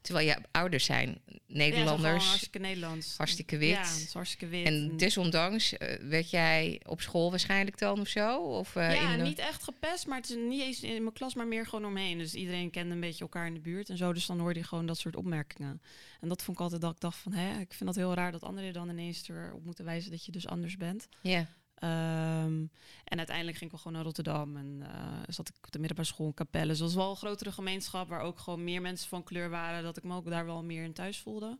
Terwijl 0.00 0.26
je 0.26 0.36
ouders 0.50 0.84
zijn 0.84 1.20
ja, 1.26 1.34
Nederlanders, 1.46 2.02
gewoon 2.10 2.18
hartstikke 2.28 2.58
Nederlands. 2.58 3.16
hartstikke 3.16 3.56
wit. 3.56 3.68
Ja, 3.70 3.88
hartstikke 4.12 4.46
wit. 4.46 4.66
En 4.66 4.96
desondanks 4.96 5.76
eh, 5.76 5.98
werd 6.08 6.30
jij 6.30 6.80
op 6.86 7.00
school 7.00 7.30
waarschijnlijk 7.30 7.78
dan 7.78 8.00
of 8.00 8.08
zo? 8.08 8.38
Of, 8.42 8.76
eh, 8.76 8.94
ja, 8.94 9.12
in 9.12 9.18
de- 9.18 9.24
niet 9.24 9.38
echt 9.38 9.62
gepest, 9.62 10.06
maar 10.06 10.16
het 10.20 10.30
is 10.30 10.36
niet 10.36 10.62
eens 10.62 10.80
in 10.82 11.02
mijn 11.02 11.14
klas, 11.14 11.34
maar 11.34 11.46
meer 11.46 11.66
gewoon 11.66 11.84
omheen. 11.84 12.18
Dus 12.18 12.34
iedereen 12.34 12.70
kende 12.70 12.94
een 12.94 13.00
beetje 13.00 13.20
elkaar 13.24 13.46
in 13.46 13.54
de 13.54 13.60
buurt 13.60 13.88
en 13.90 13.96
zo. 13.96 14.12
Dus 14.12 14.26
dan 14.26 14.38
hoorde 14.38 14.58
je 14.58 14.64
gewoon 14.64 14.86
dat 14.86 14.98
soort 14.98 15.16
opmerkingen. 15.16 15.82
En 16.20 16.28
dat 16.28 16.42
vond 16.42 16.56
ik 16.56 16.62
altijd 16.62 16.80
dat 16.80 16.92
ik 16.94 17.00
dacht 17.00 17.18
van, 17.18 17.32
hè, 17.32 17.60
ik 17.60 17.72
vind 17.74 17.84
dat 17.94 17.94
heel 17.96 18.14
raar 18.14 18.32
dat 18.32 18.42
anderen 18.42 18.72
dan 18.72 18.88
ineens 18.90 19.28
erop 19.28 19.64
moeten 19.64 19.84
wijzen 19.84 20.10
dat 20.10 20.24
je 20.24 20.32
dus 20.32 20.46
anders 20.46 20.76
bent. 20.76 21.08
Ja, 21.20 21.46
Ehm, 21.78 22.66
en 23.04 23.18
uiteindelijk 23.18 23.56
ging 23.56 23.70
ik 23.70 23.76
wel 23.76 23.78
gewoon 23.78 23.92
naar 23.92 24.02
Rotterdam 24.02 24.56
en 24.56 24.82
eh, 24.82 25.22
zat 25.26 25.48
ik 25.48 25.54
op 25.66 25.72
de 25.72 25.78
middelbare 25.78 26.08
school 26.08 26.26
in 26.26 26.34
Capelle. 26.34 26.66
Dus 26.66 26.80
was 26.80 26.94
wel 26.94 27.10
een 27.10 27.16
grotere 27.16 27.52
gemeenschap 27.52 28.08
waar 28.08 28.20
ook 28.20 28.38
gewoon 28.38 28.64
meer 28.64 28.80
mensen 28.80 29.08
van 29.08 29.22
kleur 29.22 29.50
waren, 29.50 29.82
dat 29.82 29.96
ik 29.96 30.02
me 30.02 30.14
ook 30.14 30.30
daar 30.30 30.46
wel 30.46 30.64
meer 30.64 30.84
in 30.84 30.92
thuis 30.92 31.18
voelde. 31.18 31.58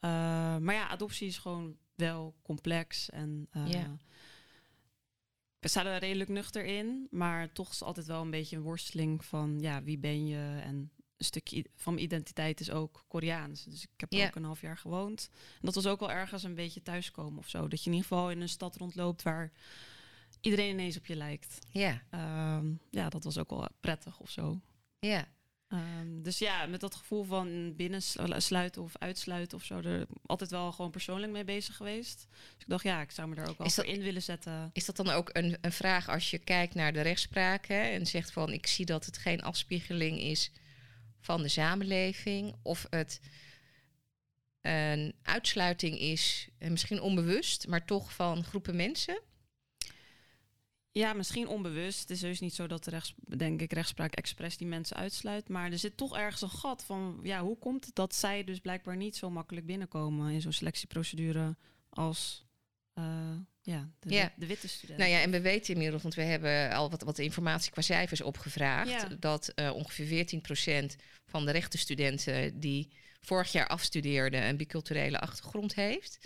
Eh, 0.00 0.10
maar 0.56 0.74
ja, 0.74 0.88
adoptie 0.88 1.26
is 1.26 1.38
gewoon 1.38 1.76
wel 1.94 2.34
complex 2.42 3.10
en 3.10 3.46
eh, 3.50 3.84
we 5.58 5.68
staan 5.68 5.86
er 5.86 5.98
redelijk 5.98 6.30
nuchter 6.30 6.64
in, 6.64 7.06
maar 7.10 7.52
toch 7.52 7.70
is 7.70 7.82
altijd 7.82 8.06
wel 8.06 8.22
een 8.22 8.30
beetje 8.30 8.56
een 8.56 8.62
worsteling 8.62 9.24
van 9.24 9.60
ja, 9.60 9.82
wie 9.82 9.98
ben 9.98 10.26
je 10.26 10.60
en 10.62 10.90
stukje 11.24 11.56
i- 11.56 11.64
van 11.76 11.92
mijn 11.94 12.04
identiteit 12.06 12.60
is 12.60 12.70
ook 12.70 13.04
Koreaans. 13.08 13.64
Dus 13.64 13.82
ik 13.82 13.88
heb 13.96 14.12
ook 14.28 14.34
een 14.34 14.44
half 14.44 14.60
jaar 14.60 14.76
gewoond. 14.78 15.28
En 15.32 15.60
dat 15.60 15.74
was 15.74 15.86
ook 15.86 16.00
wel 16.00 16.10
ergens 16.10 16.42
een 16.42 16.54
beetje 16.54 16.82
thuiskomen 16.82 17.38
of 17.38 17.48
zo. 17.48 17.68
Dat 17.68 17.78
je 17.84 17.90
in 17.90 17.96
ieder 17.96 18.08
geval 18.08 18.30
in 18.30 18.40
een 18.40 18.48
stad 18.48 18.76
rondloopt 18.76 19.22
waar 19.22 19.52
iedereen 20.40 20.70
ineens 20.70 20.96
op 20.96 21.06
je 21.06 21.16
lijkt. 21.16 21.58
ja, 21.70 22.02
Ehm, 22.10 22.66
ja, 22.90 23.08
dat 23.08 23.24
was 23.24 23.38
ook 23.38 23.50
wel 23.50 23.68
prettig 23.80 24.20
of 24.20 24.30
zo. 24.30 24.60
ja. 24.98 25.34
Ehm, 25.68 26.22
dus 26.22 26.38
ja, 26.38 26.66
met 26.66 26.80
dat 26.80 26.94
gevoel 26.94 27.24
van 27.24 27.76
binnensluiten 27.76 28.82
of 28.82 28.96
uitsluiten 28.98 29.58
of 29.58 29.64
zo, 29.64 29.78
er 29.80 30.06
altijd 30.26 30.50
wel 30.50 30.72
gewoon 30.72 30.90
persoonlijk 30.90 31.32
mee 31.32 31.44
bezig 31.44 31.76
geweest. 31.76 32.26
Dus 32.30 32.62
ik 32.62 32.68
dacht, 32.68 32.84
ja, 32.84 33.00
ik 33.00 33.10
zou 33.10 33.28
me 33.28 33.34
daar 33.34 33.48
ook 33.48 33.58
wel 33.58 33.70
voor 33.70 33.84
in 33.84 34.00
willen 34.02 34.22
zetten. 34.22 34.70
Is 34.72 34.84
dat 34.84 34.96
dan 34.96 35.08
ook 35.08 35.30
een, 35.32 35.58
een 35.60 35.72
vraag 35.72 36.08
als 36.08 36.30
je 36.30 36.38
kijkt 36.38 36.74
naar 36.74 36.92
de 36.92 37.00
rechtspraak 37.00 37.66
hè, 37.66 37.80
en 37.82 38.06
zegt 38.06 38.32
van 38.32 38.52
ik 38.52 38.66
zie 38.66 38.86
dat 38.86 39.06
het 39.06 39.18
geen 39.18 39.42
afspiegeling 39.42 40.20
is 40.20 40.50
van 41.26 41.42
de 41.42 41.48
samenleving 41.48 42.54
of 42.62 42.86
het 42.90 43.20
een 44.60 45.14
uitsluiting 45.22 45.98
is, 45.98 46.48
en 46.58 46.70
misschien 46.70 47.00
onbewust, 47.00 47.66
maar 47.68 47.84
toch 47.84 48.12
van 48.12 48.44
groepen 48.44 48.76
mensen? 48.76 49.22
Ja, 50.92 51.12
misschien 51.12 51.48
onbewust. 51.48 52.00
Het 52.00 52.10
is 52.10 52.20
dus 52.20 52.40
niet 52.40 52.54
zo 52.54 52.66
dat 52.66 52.84
de 52.84 52.90
rechts, 52.90 53.14
denk 53.36 53.60
ik, 53.60 53.72
rechtspraak 53.72 54.14
expres 54.14 54.56
die 54.56 54.66
mensen 54.66 54.96
uitsluit. 54.96 55.48
Maar 55.48 55.72
er 55.72 55.78
zit 55.78 55.96
toch 55.96 56.16
ergens 56.16 56.42
een 56.42 56.50
gat 56.50 56.84
van, 56.84 57.20
ja, 57.22 57.42
hoe 57.42 57.58
komt 57.58 57.84
het 57.84 57.94
dat 57.94 58.14
zij 58.14 58.44
dus 58.44 58.58
blijkbaar 58.58 58.96
niet 58.96 59.16
zo 59.16 59.30
makkelijk 59.30 59.66
binnenkomen 59.66 60.32
in 60.32 60.40
zo'n 60.40 60.52
selectieprocedure 60.52 61.56
als 61.88 62.40
eh, 62.40 62.45
ja, 63.62 63.90
de, 64.00 64.14
Ja. 64.14 64.32
de 64.36 64.46
witte 64.46 64.68
student? 64.68 64.98
Nou 64.98 65.10
ja, 65.10 65.20
en 65.20 65.30
we 65.30 65.40
weten 65.40 65.72
inmiddels, 65.74 66.02
want 66.02 66.14
we 66.14 66.22
hebben 66.22 66.72
al 66.72 66.90
wat, 66.90 67.02
wat 67.02 67.18
informatie 67.18 67.70
qua 67.70 67.82
cijfers 67.82 68.20
opgevraagd, 68.20 68.90
Ja. 68.90 69.08
dat 69.20 69.48
eh, 69.48 69.74
ongeveer 69.74 70.06
14% 70.06 70.96
van 71.26 71.44
de 71.46 71.52
rechtenstudenten 71.52 72.60
die 72.60 72.92
vorig 73.20 73.52
jaar 73.52 73.66
afstudeerden 73.66 74.42
een 74.48 74.56
biculturele 74.56 75.18
achtergrond 75.20 75.74
heeft. 75.74 76.18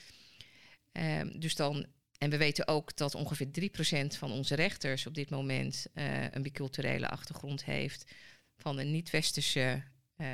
Ehm, 0.92 1.38
dus 1.38 1.54
dan, 1.54 1.86
en 2.18 2.30
we 2.30 2.36
weten 2.36 2.68
ook 2.68 2.96
dat 2.96 3.14
ongeveer 3.14 3.50
3% 3.50 4.16
van 4.16 4.30
onze 4.32 4.54
rechters 4.54 5.06
op 5.06 5.14
dit 5.14 5.30
moment 5.30 5.86
eh, 5.94 6.30
een 6.30 6.42
biculturele 6.42 7.08
achtergrond 7.08 7.64
heeft 7.64 8.12
van 8.56 8.78
een 8.78 8.90
niet-westerse 8.90 9.82
eh, 10.16 10.26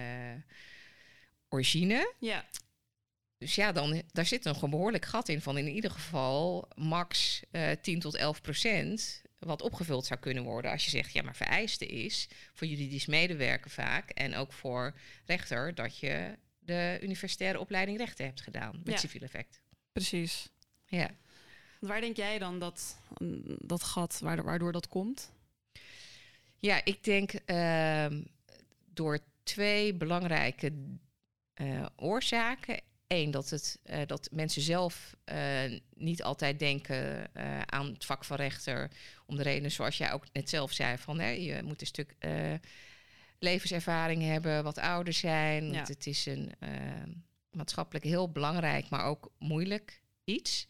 origine. 1.48 2.14
Ja, 2.18 2.44
Dus 3.38 3.54
ja, 3.54 3.72
dan, 3.72 4.02
daar 4.12 4.26
zit 4.26 4.44
een 4.44 4.70
behoorlijk 4.70 5.04
gat 5.04 5.28
in 5.28 5.40
van 5.40 5.58
in 5.58 5.68
ieder 5.68 5.90
geval 5.90 6.68
max 6.74 7.42
eh 7.50 7.70
10 7.82 8.00
tot 8.00 8.14
11 8.14 8.40
procent. 8.40 9.22
Wat 9.38 9.62
opgevuld 9.62 10.06
zou 10.06 10.20
kunnen 10.20 10.42
worden 10.44 10.70
als 10.70 10.84
je 10.84 10.90
zegt, 10.90 11.12
ja, 11.12 11.22
maar 11.22 11.36
vereiste 11.36 11.86
is 11.86 12.28
voor 12.52 12.66
juridisch 12.66 13.06
medewerker 13.06 13.70
vaak 13.70 14.10
en 14.10 14.34
ook 14.34 14.52
voor 14.52 14.94
rechter 15.24 15.74
dat 15.74 15.98
je 15.98 16.38
de 16.58 16.98
universitaire 17.02 17.60
opleiding 17.60 17.98
rechten 17.98 18.24
hebt 18.24 18.40
gedaan 18.40 18.80
met 18.84 18.94
Ja. 18.94 18.98
civiel 19.00 19.22
effect. 19.22 19.60
precies. 19.92 20.48
Ja. 20.86 21.10
Waar 21.80 22.00
denk 22.00 22.16
jij 22.16 22.38
dan 22.38 22.58
dat, 22.58 22.96
dat 23.58 23.82
gat, 23.82 24.18
waardoor, 24.22 24.72
dat 24.72 24.88
komt? 24.88 25.32
ja, 26.58 26.80
ik 26.84 27.04
denk 27.04 27.32
ehm, 27.32 28.22
door 28.84 29.18
twee 29.42 29.94
belangrijke 29.94 30.72
eh, 31.54 31.86
oorzaken. 31.96 32.80
Eén, 33.06 33.30
dat, 33.30 33.50
het, 33.50 33.78
eh, 33.82 34.00
dat 34.06 34.28
mensen 34.32 34.62
zelf 34.62 35.16
eh, 35.24 35.62
niet 35.94 36.22
altijd 36.22 36.58
denken 36.58 37.34
eh, 37.34 37.60
aan 37.60 37.86
het 37.86 38.04
vak 38.04 38.24
van 38.24 38.36
rechter. 38.36 38.90
Om 39.26 39.36
de 39.36 39.42
redenen 39.42 39.70
zoals 39.70 39.96
jij 39.96 40.12
ook 40.12 40.24
net 40.32 40.48
zelf 40.48 40.72
zei: 40.72 40.98
van 40.98 41.18
hè, 41.18 41.28
je 41.28 41.62
moet 41.62 41.80
een 41.80 41.86
stuk 41.86 42.14
levenservaring 43.38 44.22
hebben, 44.22 44.64
wat 44.64 44.78
ouder 44.78 45.12
zijn. 45.12 45.64
Ja. 45.64 45.72
Want 45.72 45.88
het 45.88 46.06
is 46.06 46.26
een 46.26 46.54
maatschappelijk 47.50 48.04
heel 48.04 48.30
belangrijk, 48.30 48.88
maar 48.88 49.04
ook 49.04 49.30
moeilijk 49.38 50.00
iets. 50.24 50.66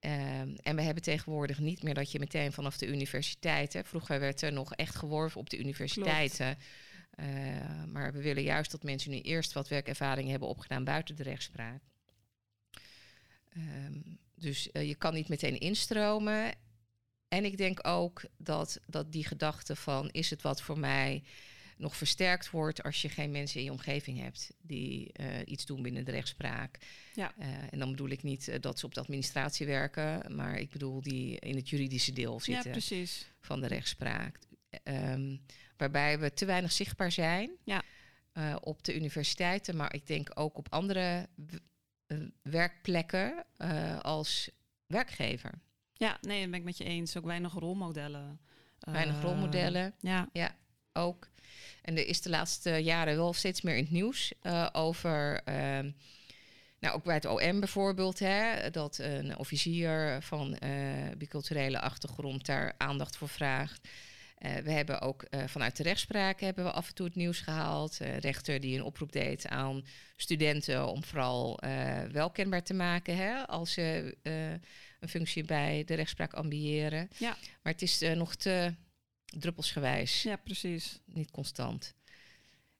Ehm, 0.00 0.54
en 0.62 0.76
we 0.76 0.82
hebben 0.82 1.02
tegenwoordig 1.02 1.58
niet 1.58 1.82
meer 1.82 1.94
dat 1.94 2.12
je 2.12 2.18
meteen 2.18 2.52
vanaf 2.52 2.76
de 2.76 2.86
universiteit. 2.86 3.72
Hè, 3.72 3.84
vroeger 3.84 4.20
werd 4.20 4.42
er 4.42 4.52
nog 4.52 4.74
echt 4.74 4.94
geworven 4.94 5.40
op 5.40 5.50
de 5.50 5.58
universiteiten. 5.58 6.58
Eh, 7.16 7.84
maar 7.92 8.12
we 8.12 8.22
willen 8.22 8.42
juist 8.42 8.70
dat 8.70 8.82
mensen 8.82 9.10
nu 9.10 9.20
eerst 9.20 9.52
wat 9.52 9.68
werkervaring 9.68 10.30
hebben 10.30 10.48
opgedaan 10.48 10.84
buiten 10.84 11.16
de 11.16 11.22
rechtspraak. 11.22 11.82
Ehm, 13.48 14.00
dus 14.34 14.72
eh, 14.72 14.88
je 14.88 14.94
kan 14.94 15.14
niet 15.14 15.28
meteen 15.28 15.58
instromen. 15.60 16.54
En 17.28 17.44
ik 17.44 17.56
denk 17.56 17.86
ook 17.86 18.22
dat, 18.36 18.80
dat 18.86 19.12
die 19.12 19.26
gedachte 19.26 19.76
van 19.76 20.10
is 20.10 20.30
het 20.30 20.42
wat 20.42 20.62
voor 20.62 20.78
mij 20.78 21.22
nog 21.76 21.96
versterkt 21.96 22.50
wordt 22.50 22.82
als 22.82 23.02
je 23.02 23.08
geen 23.08 23.30
mensen 23.30 23.58
in 23.58 23.64
je 23.64 23.72
omgeving 23.72 24.18
hebt 24.18 24.52
die 24.60 25.12
eh, 25.12 25.26
iets 25.44 25.66
doen 25.66 25.82
binnen 25.82 26.04
de 26.04 26.10
rechtspraak. 26.10 26.78
Ja. 27.14 27.34
En 27.70 27.78
dan 27.78 27.90
bedoel 27.90 28.08
ik 28.08 28.22
niet 28.22 28.62
dat 28.62 28.78
ze 28.78 28.86
op 28.86 28.94
de 28.94 29.00
administratie 29.00 29.66
werken, 29.66 30.36
maar 30.36 30.58
ik 30.58 30.70
bedoel 30.70 31.00
die 31.00 31.38
in 31.38 31.56
het 31.56 31.68
juridische 31.68 32.12
deel 32.12 32.32
Ja, 32.32 32.40
zitten 32.40 32.70
precies. 32.70 33.30
van 33.40 33.60
de 33.60 33.66
rechtspraak. 33.66 34.38
Ehm, 34.82 35.36
waarbij 35.76 36.18
we 36.18 36.32
te 36.34 36.44
weinig 36.44 36.72
zichtbaar 36.72 37.12
zijn 37.12 37.50
Ja. 37.64 37.82
eh, 38.32 38.56
op 38.60 38.84
de 38.84 38.94
universiteiten, 38.94 39.76
maar 39.76 39.94
ik 39.94 40.06
denk 40.06 40.30
ook 40.34 40.56
op 40.58 40.66
andere 40.70 41.28
eh, 42.06 42.18
werkplekken 42.42 43.44
eh, 43.56 44.00
als 44.00 44.50
werkgever. 44.86 45.52
Ja, 45.92 46.18
nee, 46.20 46.40
dat 46.40 46.50
ben 46.50 46.58
ik 46.58 46.64
met 46.64 46.78
je 46.78 46.84
eens. 46.84 47.16
Ook 47.16 47.24
weinig 47.24 47.52
rolmodellen. 47.52 48.40
Weinig 48.78 49.20
rolmodellen 49.22 49.94
Ja, 50.00 50.56
ook. 50.92 51.28
En 51.82 51.96
er 51.96 52.06
is 52.06 52.20
de 52.22 52.30
laatste 52.30 52.70
jaren 52.70 53.16
wel 53.16 53.32
steeds 53.32 53.62
meer 53.62 53.76
in 53.76 53.82
het 53.82 53.92
nieuws 53.92 54.32
over. 54.72 55.42
ehm, 55.44 55.90
nou, 56.78 56.94
ook 56.96 57.04
bij 57.04 57.14
het 57.14 57.24
OM 57.24 57.60
bijvoorbeeld, 57.60 58.18
hè, 58.18 58.70
dat 58.70 58.98
een 58.98 59.36
officier 59.38 60.18
van 60.22 60.56
eh, 60.58 60.70
biculturele 61.18 61.80
achtergrond 61.80 62.46
daar 62.46 62.74
aandacht 62.78 63.16
voor 63.16 63.28
vraagt. 63.28 63.88
Eh, 64.44 64.56
we 64.56 64.70
hebben 64.70 65.00
ook 65.00 65.22
eh, 65.22 65.44
vanuit 65.46 65.76
de 65.76 65.82
rechtspraak 65.82 66.40
hebben 66.40 66.64
we 66.64 66.70
af 66.70 66.88
en 66.88 66.94
toe 66.94 67.06
het 67.06 67.14
nieuws 67.14 67.40
gehaald. 67.40 68.00
Een 68.00 68.18
rechter 68.18 68.60
die 68.60 68.76
een 68.76 68.84
oproep 68.84 69.12
deed 69.12 69.48
aan 69.48 69.84
studenten 70.16 70.86
om 70.86 71.04
vooral 71.04 71.58
eh, 71.58 72.02
wel 72.02 72.30
kenbaar 72.30 72.62
te 72.62 72.74
maken 72.74 73.16
hè, 73.16 73.46
als 73.46 73.72
ze 73.72 74.16
eh, 74.22 74.50
een 75.00 75.08
functie 75.08 75.44
bij 75.44 75.84
de 75.84 75.94
rechtspraak 75.94 76.32
ambiëren. 76.32 77.08
Ja. 77.18 77.36
Maar 77.62 77.72
het 77.72 77.82
is 77.82 78.02
eh, 78.02 78.12
nog 78.12 78.34
te 78.34 78.74
druppelsgewijs 79.24 80.22
ja, 80.22 80.36
precies. 80.36 81.00
niet 81.04 81.30
constant. 81.30 81.94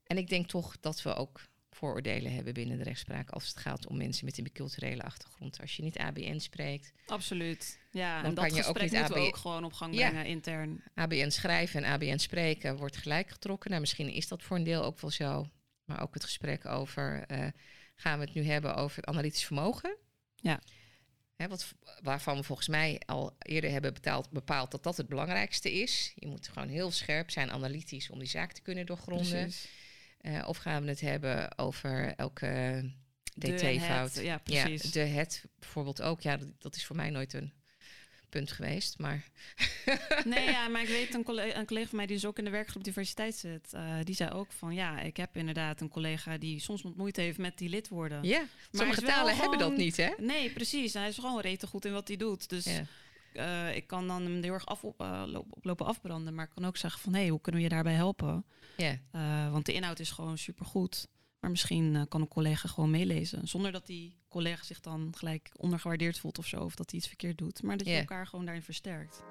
En 0.02 0.18
ik 0.18 0.28
denk 0.28 0.46
toch 0.46 0.80
dat 0.80 1.02
we 1.02 1.14
ook 1.14 1.40
vooroordelen 1.74 2.34
hebben 2.34 2.54
binnen 2.54 2.78
de 2.78 2.84
rechtspraak 2.84 3.30
als 3.30 3.48
het 3.48 3.56
gaat 3.56 3.86
om 3.86 3.96
mensen 3.96 4.24
met 4.24 4.38
een 4.38 4.44
biculturele 4.44 5.02
achtergrond. 5.02 5.60
Als 5.60 5.76
je 5.76 5.82
niet 5.82 5.98
ABN 5.98 6.38
spreekt, 6.38 6.92
Absoluut. 7.06 7.78
Ja, 7.90 8.16
Dan 8.16 8.24
en 8.24 8.34
dat 8.34 8.46
kan 8.46 8.54
je 8.54 8.64
ook 8.64 8.80
niet 8.80 8.92
moeten 8.92 9.12
we 9.14 9.20
AB 9.20 9.26
ook 9.26 9.36
gewoon 9.36 9.64
op 9.64 9.72
gang 9.72 9.94
Ja. 9.94 10.08
brengen 10.08 10.26
intern. 10.26 10.82
ABN 10.94 11.30
schrijven 11.30 11.84
en 11.84 11.90
ABN 11.92 12.16
spreken 12.18 12.76
wordt 12.76 12.96
gelijk 12.96 13.30
getrokken. 13.30 13.68
Nou, 13.70 13.80
misschien 13.80 14.08
is 14.12 14.28
dat 14.28 14.42
voor 14.42 14.56
een 14.56 14.64
deel 14.64 14.84
ook 14.84 15.00
wel 15.00 15.10
zo. 15.10 15.48
Maar 15.84 16.02
ook 16.02 16.14
het 16.14 16.24
gesprek 16.24 16.66
over, 16.66 17.24
eh, 17.26 17.46
gaan 17.94 18.18
we 18.18 18.24
het 18.24 18.34
nu 18.34 18.44
hebben 18.44 18.74
over 18.76 18.96
het 18.96 19.06
analytisch 19.06 19.44
vermogen? 19.44 19.96
Ja. 20.34 20.60
Hè, 21.36 21.48
wat, 21.48 21.74
waarvan 22.02 22.36
we 22.36 22.42
volgens 22.42 22.68
mij 22.68 23.00
al 23.06 23.36
eerder 23.38 23.70
hebben 23.70 23.92
betaald, 23.94 24.30
bepaald 24.30 24.70
dat 24.70 24.82
dat 24.82 24.96
het 24.96 25.08
belangrijkste 25.08 25.72
is. 25.72 26.12
Je 26.14 26.26
moet 26.26 26.48
gewoon 26.48 26.68
heel 26.68 26.90
scherp 26.90 27.30
zijn, 27.30 27.50
analytisch, 27.50 28.10
om 28.10 28.18
die 28.18 28.28
zaak 28.28 28.52
te 28.52 28.62
kunnen 28.62 28.86
doorgronden. 28.86 29.40
Precies. 29.42 29.68
Eh, 30.24 30.48
of 30.48 30.56
gaan 30.56 30.82
we 30.82 30.88
het 30.88 31.00
hebben 31.00 31.58
over 31.58 32.14
elke 32.16 32.82
dt-fout? 33.34 34.14
Ja, 34.14 34.38
precies. 34.38 34.82
Ja, 34.82 34.90
de 34.90 34.98
het 35.00 35.44
bijvoorbeeld 35.58 36.02
ook. 36.02 36.20
Ja, 36.20 36.36
dat, 36.36 36.48
dat 36.58 36.76
is 36.76 36.86
voor 36.86 36.96
mij 36.96 37.10
nooit 37.10 37.32
een 37.32 37.52
punt 38.28 38.52
geweest. 38.52 38.98
Maar 38.98 39.24
Nee, 40.24 40.44
ja, 40.44 40.68
maar 40.68 40.82
ik 40.82 40.88
weet 40.88 41.14
een 41.14 41.22
collega, 41.22 41.58
een 41.58 41.66
collega 41.66 41.88
van 41.88 41.96
mij 41.96 42.06
die 42.06 42.16
dus 42.16 42.24
ook 42.26 42.38
in 42.38 42.44
de 42.44 42.50
werkgroep 42.50 42.84
diversiteit 42.84 43.34
zit. 43.36 43.72
eh, 43.72 43.96
die 44.04 44.14
zei 44.14 44.30
ook 44.30 44.52
van 44.52 44.74
ja, 44.74 45.00
ik 45.00 45.16
heb 45.16 45.36
inderdaad 45.36 45.80
een 45.80 45.88
collega 45.88 46.38
die 46.38 46.60
soms 46.60 46.82
moeite 46.82 47.20
heeft 47.20 47.38
met 47.38 47.58
die 47.58 47.68
lidwoorden. 47.68 48.22
ja, 48.22 48.38
hij 48.38 48.48
sommige 48.72 49.02
talen 49.02 49.36
hebben 49.36 49.58
dat 49.58 49.76
niet, 49.76 49.96
hè? 49.96 50.10
Nee, 50.18 50.50
precies. 50.50 50.94
Hij 50.94 51.08
is 51.08 51.18
gewoon 51.18 51.40
rete 51.40 51.66
goed 51.66 51.84
in 51.84 51.92
wat 51.92 52.08
hij 52.08 52.16
doet. 52.16 52.48
Dus 52.48 52.64
Ja. 52.64 52.84
Eh, 53.36 53.76
ik 53.76 53.86
kan 53.86 54.06
dan 54.06 54.22
hem 54.22 54.42
heel 54.42 54.52
erg 54.52 54.66
af, 54.66 54.84
op, 54.84 55.00
eh, 55.00 55.22
oplopen 55.50 55.86
afbranden. 55.86 56.34
Maar 56.34 56.44
ik 56.44 56.50
kan 56.54 56.64
ook 56.64 56.76
zeggen 56.76 57.00
van 57.00 57.12
hé, 57.12 57.20
hey, 57.20 57.28
hoe 57.28 57.40
kunnen 57.40 57.60
we 57.60 57.66
je 57.68 57.74
daarbij 57.74 57.94
helpen? 57.94 58.44
Ja. 58.76 58.98
Eh, 59.10 59.52
want 59.52 59.66
de 59.66 59.72
inhoud 59.72 59.98
is 59.98 60.10
gewoon 60.10 60.38
supergoed. 60.38 61.08
Maar 61.40 61.50
misschien 61.50 62.06
kan 62.08 62.20
een 62.20 62.28
collega 62.28 62.68
gewoon 62.68 62.90
meelezen. 62.90 63.48
Zonder 63.48 63.72
dat 63.72 63.86
die 63.86 64.16
collega 64.28 64.64
zich 64.64 64.80
dan 64.80 65.12
gelijk 65.16 65.50
ondergewaardeerd 65.56 66.18
voelt 66.18 66.38
of 66.38 66.46
zo. 66.46 66.60
Of 66.60 66.74
dat 66.74 66.90
hij 66.90 66.98
iets 66.98 67.08
verkeerd 67.08 67.38
doet. 67.38 67.62
Maar 67.62 67.76
dat 67.76 67.86
je 67.86 67.96
elkaar 67.96 68.26
gewoon 68.26 68.44
daarin 68.44 68.62
versterkt. 68.62 69.22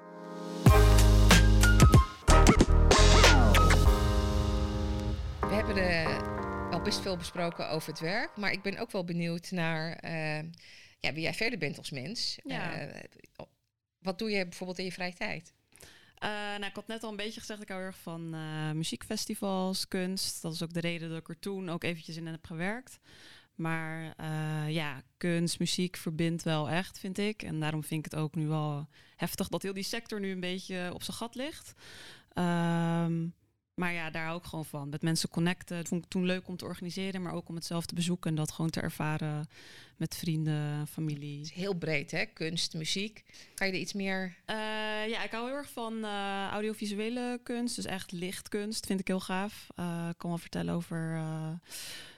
We 5.40 5.54
hebben 5.54 5.76
er 5.76 6.28
al 6.72 6.80
best 6.80 7.00
veel 7.00 7.16
besproken 7.16 7.70
over 7.70 7.88
het 7.88 8.00
werk. 8.00 8.36
Maar 8.36 8.52
ik 8.52 8.62
ben 8.62 8.78
ook 8.78 8.90
wel 8.90 9.04
benieuwd 9.04 9.50
naar 9.50 9.98
ja, 11.00 11.12
wie 11.12 11.22
jij 11.22 11.34
verder 11.34 11.58
bent 11.58 11.78
als 11.78 11.90
mens. 11.90 12.38
Ja. 12.44 12.88
Wat 14.04 14.18
doe 14.18 14.30
je 14.30 14.44
bijvoorbeeld 14.44 14.78
in 14.78 14.84
je 14.84 14.92
vrije 14.92 15.14
tijd? 15.14 15.52
Eh, 16.14 16.30
nou, 16.30 16.64
ik 16.64 16.74
had 16.74 16.86
net 16.86 17.02
al 17.02 17.10
een 17.10 17.16
beetje 17.16 17.40
gezegd, 17.40 17.62
ik 17.62 17.68
hou 17.68 17.80
erg 17.80 17.98
van 17.98 18.34
eh, 18.34 18.70
muziekfestivals, 18.70 19.88
kunst. 19.88 20.42
Dat 20.42 20.52
is 20.52 20.62
ook 20.62 20.72
de 20.72 20.80
reden 20.80 21.08
dat 21.08 21.18
ik 21.18 21.28
er 21.28 21.38
toen 21.38 21.68
ook 21.68 21.84
eventjes 21.84 22.16
in 22.16 22.26
heb 22.26 22.46
gewerkt. 22.46 22.98
Maar 23.54 24.14
eh, 24.16 24.70
ja, 24.70 25.02
kunst, 25.16 25.58
muziek 25.58 25.96
verbindt 25.96 26.42
wel 26.42 26.68
echt, 26.68 26.98
vind 26.98 27.18
ik. 27.18 27.42
En 27.42 27.60
daarom 27.60 27.84
vind 27.84 28.06
ik 28.06 28.12
het 28.12 28.20
ook 28.20 28.34
nu 28.34 28.46
wel 28.46 28.88
heftig 29.16 29.48
dat 29.48 29.62
heel 29.62 29.72
die 29.72 29.82
sector 29.82 30.20
nu 30.20 30.30
een 30.30 30.40
beetje 30.40 30.90
op 30.94 31.02
zijn 31.02 31.16
gat 31.16 31.34
ligt. 31.34 31.72
Ehm, 32.32 33.26
maar 33.74 33.92
ja, 33.92 34.10
daar 34.10 34.24
hou 34.24 34.38
ik 34.38 34.44
gewoon 34.44 34.64
van. 34.64 34.88
Met 34.88 35.02
mensen 35.02 35.28
connecten. 35.28 35.76
Dat 35.76 35.88
vond 35.88 36.04
ik 36.04 36.10
toen 36.10 36.24
leuk 36.24 36.48
om 36.48 36.56
te 36.56 36.64
organiseren, 36.64 37.22
maar 37.22 37.32
ook 37.32 37.48
om 37.48 37.54
het 37.54 37.64
zelf 37.64 37.86
te 37.86 37.94
bezoeken 37.94 38.30
en 38.30 38.36
dat 38.36 38.52
gewoon 38.52 38.70
te 38.70 38.80
ervaren 38.80 39.48
met 39.96 40.14
vrienden, 40.16 40.86
familie. 40.86 41.38
Het 41.38 41.46
is 41.46 41.52
heel 41.52 41.74
breed, 41.74 42.10
hè? 42.10 42.24
Kunst, 42.24 42.74
muziek. 42.74 43.24
Kan 43.54 43.66
je 43.66 43.72
er 43.72 43.78
iets 43.78 43.92
meer... 43.92 44.36
Eh, 44.44 44.56
ja, 45.08 45.24
ik 45.24 45.30
hou 45.30 45.46
heel 45.46 45.56
erg 45.56 45.70
van 45.70 46.04
eh, 46.04 46.48
audiovisuele 46.50 47.40
kunst. 47.42 47.76
Dus 47.76 47.84
echt 47.84 48.12
lichtkunst 48.12 48.86
vind 48.86 49.00
ik 49.00 49.06
heel 49.06 49.20
gaaf. 49.20 49.66
Eh, 49.74 50.06
ik 50.10 50.18
kan 50.18 50.30
wel 50.30 50.38
vertellen 50.38 50.74
over, 50.74 50.96
een 50.96 51.60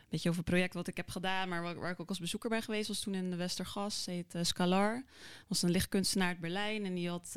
beetje 0.09 0.29
over 0.29 0.41
een 0.41 0.51
project 0.51 0.75
wat 0.75 0.89
ik 0.89 0.97
heb 0.97 1.09
gedaan. 1.09 1.49
Maar 1.49 1.63
waar, 1.63 1.75
waar 1.75 1.91
ik 1.91 2.01
ook 2.01 2.09
als 2.09 2.21
bezoeker 2.21 2.51
ben 2.51 2.63
geweest 2.63 2.89
was 2.89 3.01
toen 3.01 3.15
in 3.15 3.31
de 3.31 3.37
Westergas. 3.37 4.07
Heet 4.07 4.35
Scalar. 4.43 5.05
was 5.47 5.63
een 5.63 5.71
lichtkunstenaar 5.71 6.29
uit 6.29 6.41
Berlijn. 6.41 6.85
En 6.85 6.95
die 6.95 7.09
had... 7.09 7.37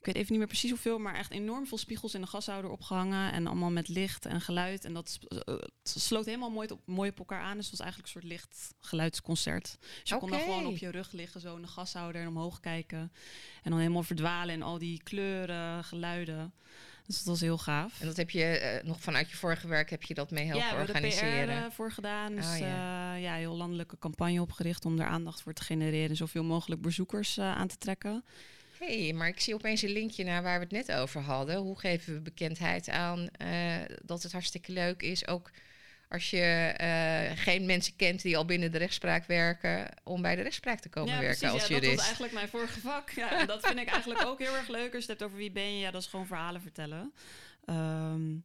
ik 0.00 0.06
weet 0.06 0.14
even 0.14 0.28
niet 0.28 0.38
meer 0.38 0.46
precies 0.46 0.70
hoeveel, 0.70 0.98
maar 0.98 1.14
echt 1.14 1.30
enorm 1.30 1.66
veel 1.66 1.78
spiegels 1.78 2.14
in 2.14 2.20
de 2.20 2.26
gashouder 2.26 2.70
opgehangen. 2.70 3.32
En 3.32 3.46
allemaal 3.46 3.70
met 3.70 3.88
licht 3.88 4.26
en 4.26 4.40
geluid. 4.40 4.84
En 4.84 4.92
dat 4.94 5.18
eh, 5.28 5.54
sloot 5.82 6.24
helemaal 6.24 6.50
mooi 6.50 6.68
op, 6.68 6.80
mooi 6.84 7.10
op 7.10 7.18
elkaar 7.18 7.42
aan. 7.42 7.56
Dus 7.56 7.70
het 7.70 7.78
was 7.78 7.86
eigenlijk 7.86 8.14
een 8.14 8.20
soort 8.20 8.32
licht 8.32 8.74
geluidsconcert. 8.80 9.76
Dus 9.80 10.10
je 10.10 10.18
kon 10.18 10.30
dan 10.30 10.40
gewoon 10.40 10.66
op 10.66 10.76
je 10.76 10.90
rug 10.90 11.12
liggen, 11.12 11.40
zo 11.40 11.56
in 11.56 11.62
de 11.62 11.68
gashouder 11.68 12.20
en 12.20 12.28
omhoog 12.28 12.60
kijken. 12.60 13.12
En 13.62 13.70
dan 13.70 13.78
helemaal 13.78 14.02
verdwalen 14.02 14.54
in 14.54 14.62
al 14.62 14.78
die 14.78 15.02
kleuren, 15.02 15.84
geluiden. 15.84 16.54
Dus 17.06 17.16
dat 17.16 17.26
was 17.26 17.40
heel 17.40 17.58
gaaf. 17.58 18.00
En 18.00 18.06
dat 18.06 18.16
heb 18.16 18.30
je 18.30 18.44
eh, 18.44 18.84
nog 18.84 19.00
vanuit 19.00 19.30
je 19.30 19.36
vorige 19.36 19.68
werk 19.68 19.90
heb 19.90 20.02
je 20.02 20.14
dat 20.14 20.30
mee 20.30 20.46
helpen 20.46 20.66
ja, 20.66 20.74
er 20.74 20.80
organiseren. 20.80 21.58
PR 21.58 21.64
eh, 21.64 21.70
voor 21.70 21.92
gedaan. 21.92 22.34
Dus 22.34 22.46
Oh, 22.46 22.58
ja. 22.58 23.14
ja, 23.14 23.34
heel 23.34 23.56
landelijke 23.56 23.98
campagne 23.98 24.40
opgericht 24.40 24.84
om 24.84 24.96
daar 24.96 25.06
aandacht 25.06 25.42
voor 25.42 25.52
te 25.52 25.62
genereren 25.62 26.08
en 26.08 26.16
zoveel 26.16 26.44
mogelijk 26.44 26.80
bezoekers 26.80 27.38
aan 27.38 27.68
te 27.68 27.78
trekken. 27.78 28.24
Hey, 28.86 29.12
maar 29.12 29.28
ik 29.28 29.40
zie 29.40 29.54
opeens 29.54 29.82
een 29.82 29.92
linkje 29.92 30.24
naar 30.24 30.42
waar 30.42 30.58
we 30.58 30.64
het 30.64 30.86
net 30.86 30.92
over 30.92 31.20
hadden. 31.20 31.56
Hoe 31.56 31.78
geven 31.78 32.14
we 32.14 32.20
bekendheid 32.20 32.88
aan 32.88 33.28
eh, 33.28 33.76
dat 34.02 34.22
het 34.22 34.32
hartstikke 34.32 34.72
leuk 34.72 35.02
is, 35.02 35.26
ook 35.26 35.50
als 36.08 36.30
je 36.30 36.74
eh, 36.76 37.38
geen 37.38 37.66
mensen 37.66 37.96
kent 37.96 38.22
die 38.22 38.36
al 38.36 38.44
binnen 38.44 38.72
de 38.72 38.78
rechtspraak 38.78 39.26
werken, 39.26 39.88
om 40.04 40.22
bij 40.22 40.36
de 40.36 40.42
rechtspraak 40.42 40.80
te 40.80 40.88
komen 40.88 41.14
ja, 41.14 41.20
werken 41.20 41.38
precies, 41.38 41.60
als 41.60 41.68
ja, 41.68 41.80
dat 41.80 41.94
was 41.94 42.04
eigenlijk 42.04 42.32
mijn 42.32 42.48
vorige 42.48 42.80
vak. 42.80 43.10
Ja, 43.10 43.38
en 43.40 43.46
dat 43.46 43.66
vind 43.66 43.78
ik 43.78 43.88
eigenlijk 43.88 44.24
ook 44.24 44.38
heel 44.38 44.56
erg 44.56 44.68
leuk. 44.68 44.94
Als 44.94 45.04
je 45.04 45.10
het 45.10 45.20
hebt 45.20 45.22
over 45.22 45.36
wie 45.36 45.50
ben 45.50 45.74
je, 45.74 45.78
ja, 45.78 45.90
dat 45.90 46.02
is 46.02 46.08
gewoon 46.08 46.26
verhalen 46.26 46.60
vertellen. 46.60 47.12
Ehm, 47.64 48.36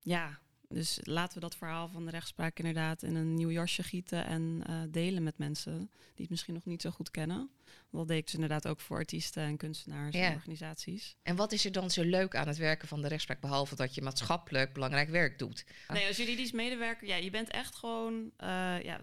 ja, 0.00 0.38
Dus 0.72 0.98
laten 1.02 1.34
we 1.34 1.40
dat 1.40 1.56
verhaal 1.56 1.88
van 1.88 2.04
de 2.04 2.10
rechtspraak 2.10 2.58
inderdaad 2.58 3.02
in 3.02 3.14
een 3.14 3.34
nieuw 3.34 3.50
jasje 3.50 3.82
gieten 3.82 4.26
en 4.26 4.64
uh, 4.70 4.82
delen 4.88 5.22
met 5.22 5.38
mensen 5.38 5.78
die 5.88 6.12
het 6.14 6.30
misschien 6.30 6.54
nog 6.54 6.64
niet 6.64 6.82
zo 6.82 6.90
goed 6.90 7.10
kennen. 7.10 7.50
Dat 7.90 8.08
deed 8.08 8.18
ik 8.18 8.24
dus 8.24 8.34
inderdaad 8.34 8.66
ook 8.66 8.80
voor 8.80 8.96
artiesten 8.96 9.42
en 9.42 9.56
kunstenaars 9.56 10.14
en 10.14 10.34
organisaties. 10.34 11.16
En 11.22 11.36
wat 11.36 11.52
is 11.52 11.64
er 11.64 11.72
dan 11.72 11.90
zo 11.90 12.02
leuk 12.02 12.36
aan 12.36 12.48
het 12.48 12.56
werken 12.56 12.88
van 12.88 13.02
de 13.02 13.08
rechtspraak, 13.08 13.40
behalve 13.40 13.76
dat 13.76 13.94
je 13.94 14.02
maatschappelijk 14.02 14.72
belangrijk 14.72 15.08
werk 15.08 15.38
doet? 15.38 15.64
Nee, 15.88 16.06
als 16.06 16.16
juridisch 16.16 16.52
medewerker, 16.52 17.06
ja, 17.06 17.16
je 17.16 17.30
bent 17.30 17.50
echt 17.50 17.74
gewoon, 17.74 18.14
uh, 18.14 18.82
ja, 18.82 19.00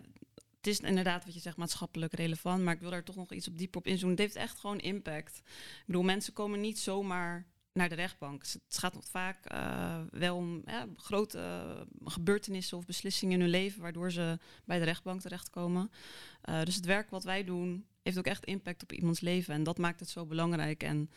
het 0.58 0.68
is 0.68 0.80
inderdaad 0.80 1.26
wat 1.26 1.34
je 1.34 1.40
zegt 1.40 1.58
maatschappelijk 1.58 2.14
relevant, 2.14 2.64
maar 2.64 2.74
ik 2.74 2.80
wil 2.80 2.90
daar 2.90 3.04
toch 3.04 3.16
nog 3.16 3.32
iets 3.32 3.48
op 3.48 3.58
dieper 3.58 3.80
op 3.80 3.88
inzoomen. 3.88 4.18
Het 4.18 4.26
heeft 4.26 4.48
echt 4.48 4.60
gewoon 4.60 4.80
impact. 4.80 5.38
Ik 5.46 5.84
bedoel, 5.86 6.04
mensen 6.04 6.34
komen 6.34 6.62
niet 6.62 6.80
zomaar 6.80 7.46
naar 7.74 7.90
de 7.90 7.96
rechtbank. 7.96 8.42
Het 8.42 8.78
gaat 8.78 8.98
vaak 9.10 9.52
uh, 9.52 10.00
wel 10.12 10.36
om 10.36 10.64
grote 10.96 11.88
gebeurtenissen 12.04 12.78
of 12.78 12.86
beslissingen 12.86 13.34
in 13.34 13.42
hun 13.42 13.50
leven, 13.50 13.82
waardoor 13.82 14.12
ze 14.12 14.40
bij 14.66 14.80
de 14.80 14.86
rechtbank 14.86 15.22
terechtkomen. 15.22 15.92
Uh, 16.50 16.64
dus 16.64 16.76
het 16.76 16.86
werk 16.86 17.10
wat 17.10 17.24
wij 17.24 17.44
doen 17.44 17.86
heeft 18.04 18.18
ook 18.18 18.26
echt 18.26 18.46
impact 18.46 18.84
op 18.84 18.92
iemands 18.92 19.20
leven 19.20 19.54
en 19.54 19.64
dat 19.64 19.78
maakt 19.78 20.00
het 20.00 20.10
zo 20.10 20.26
belangrijk 20.26 20.84
en 20.84 21.10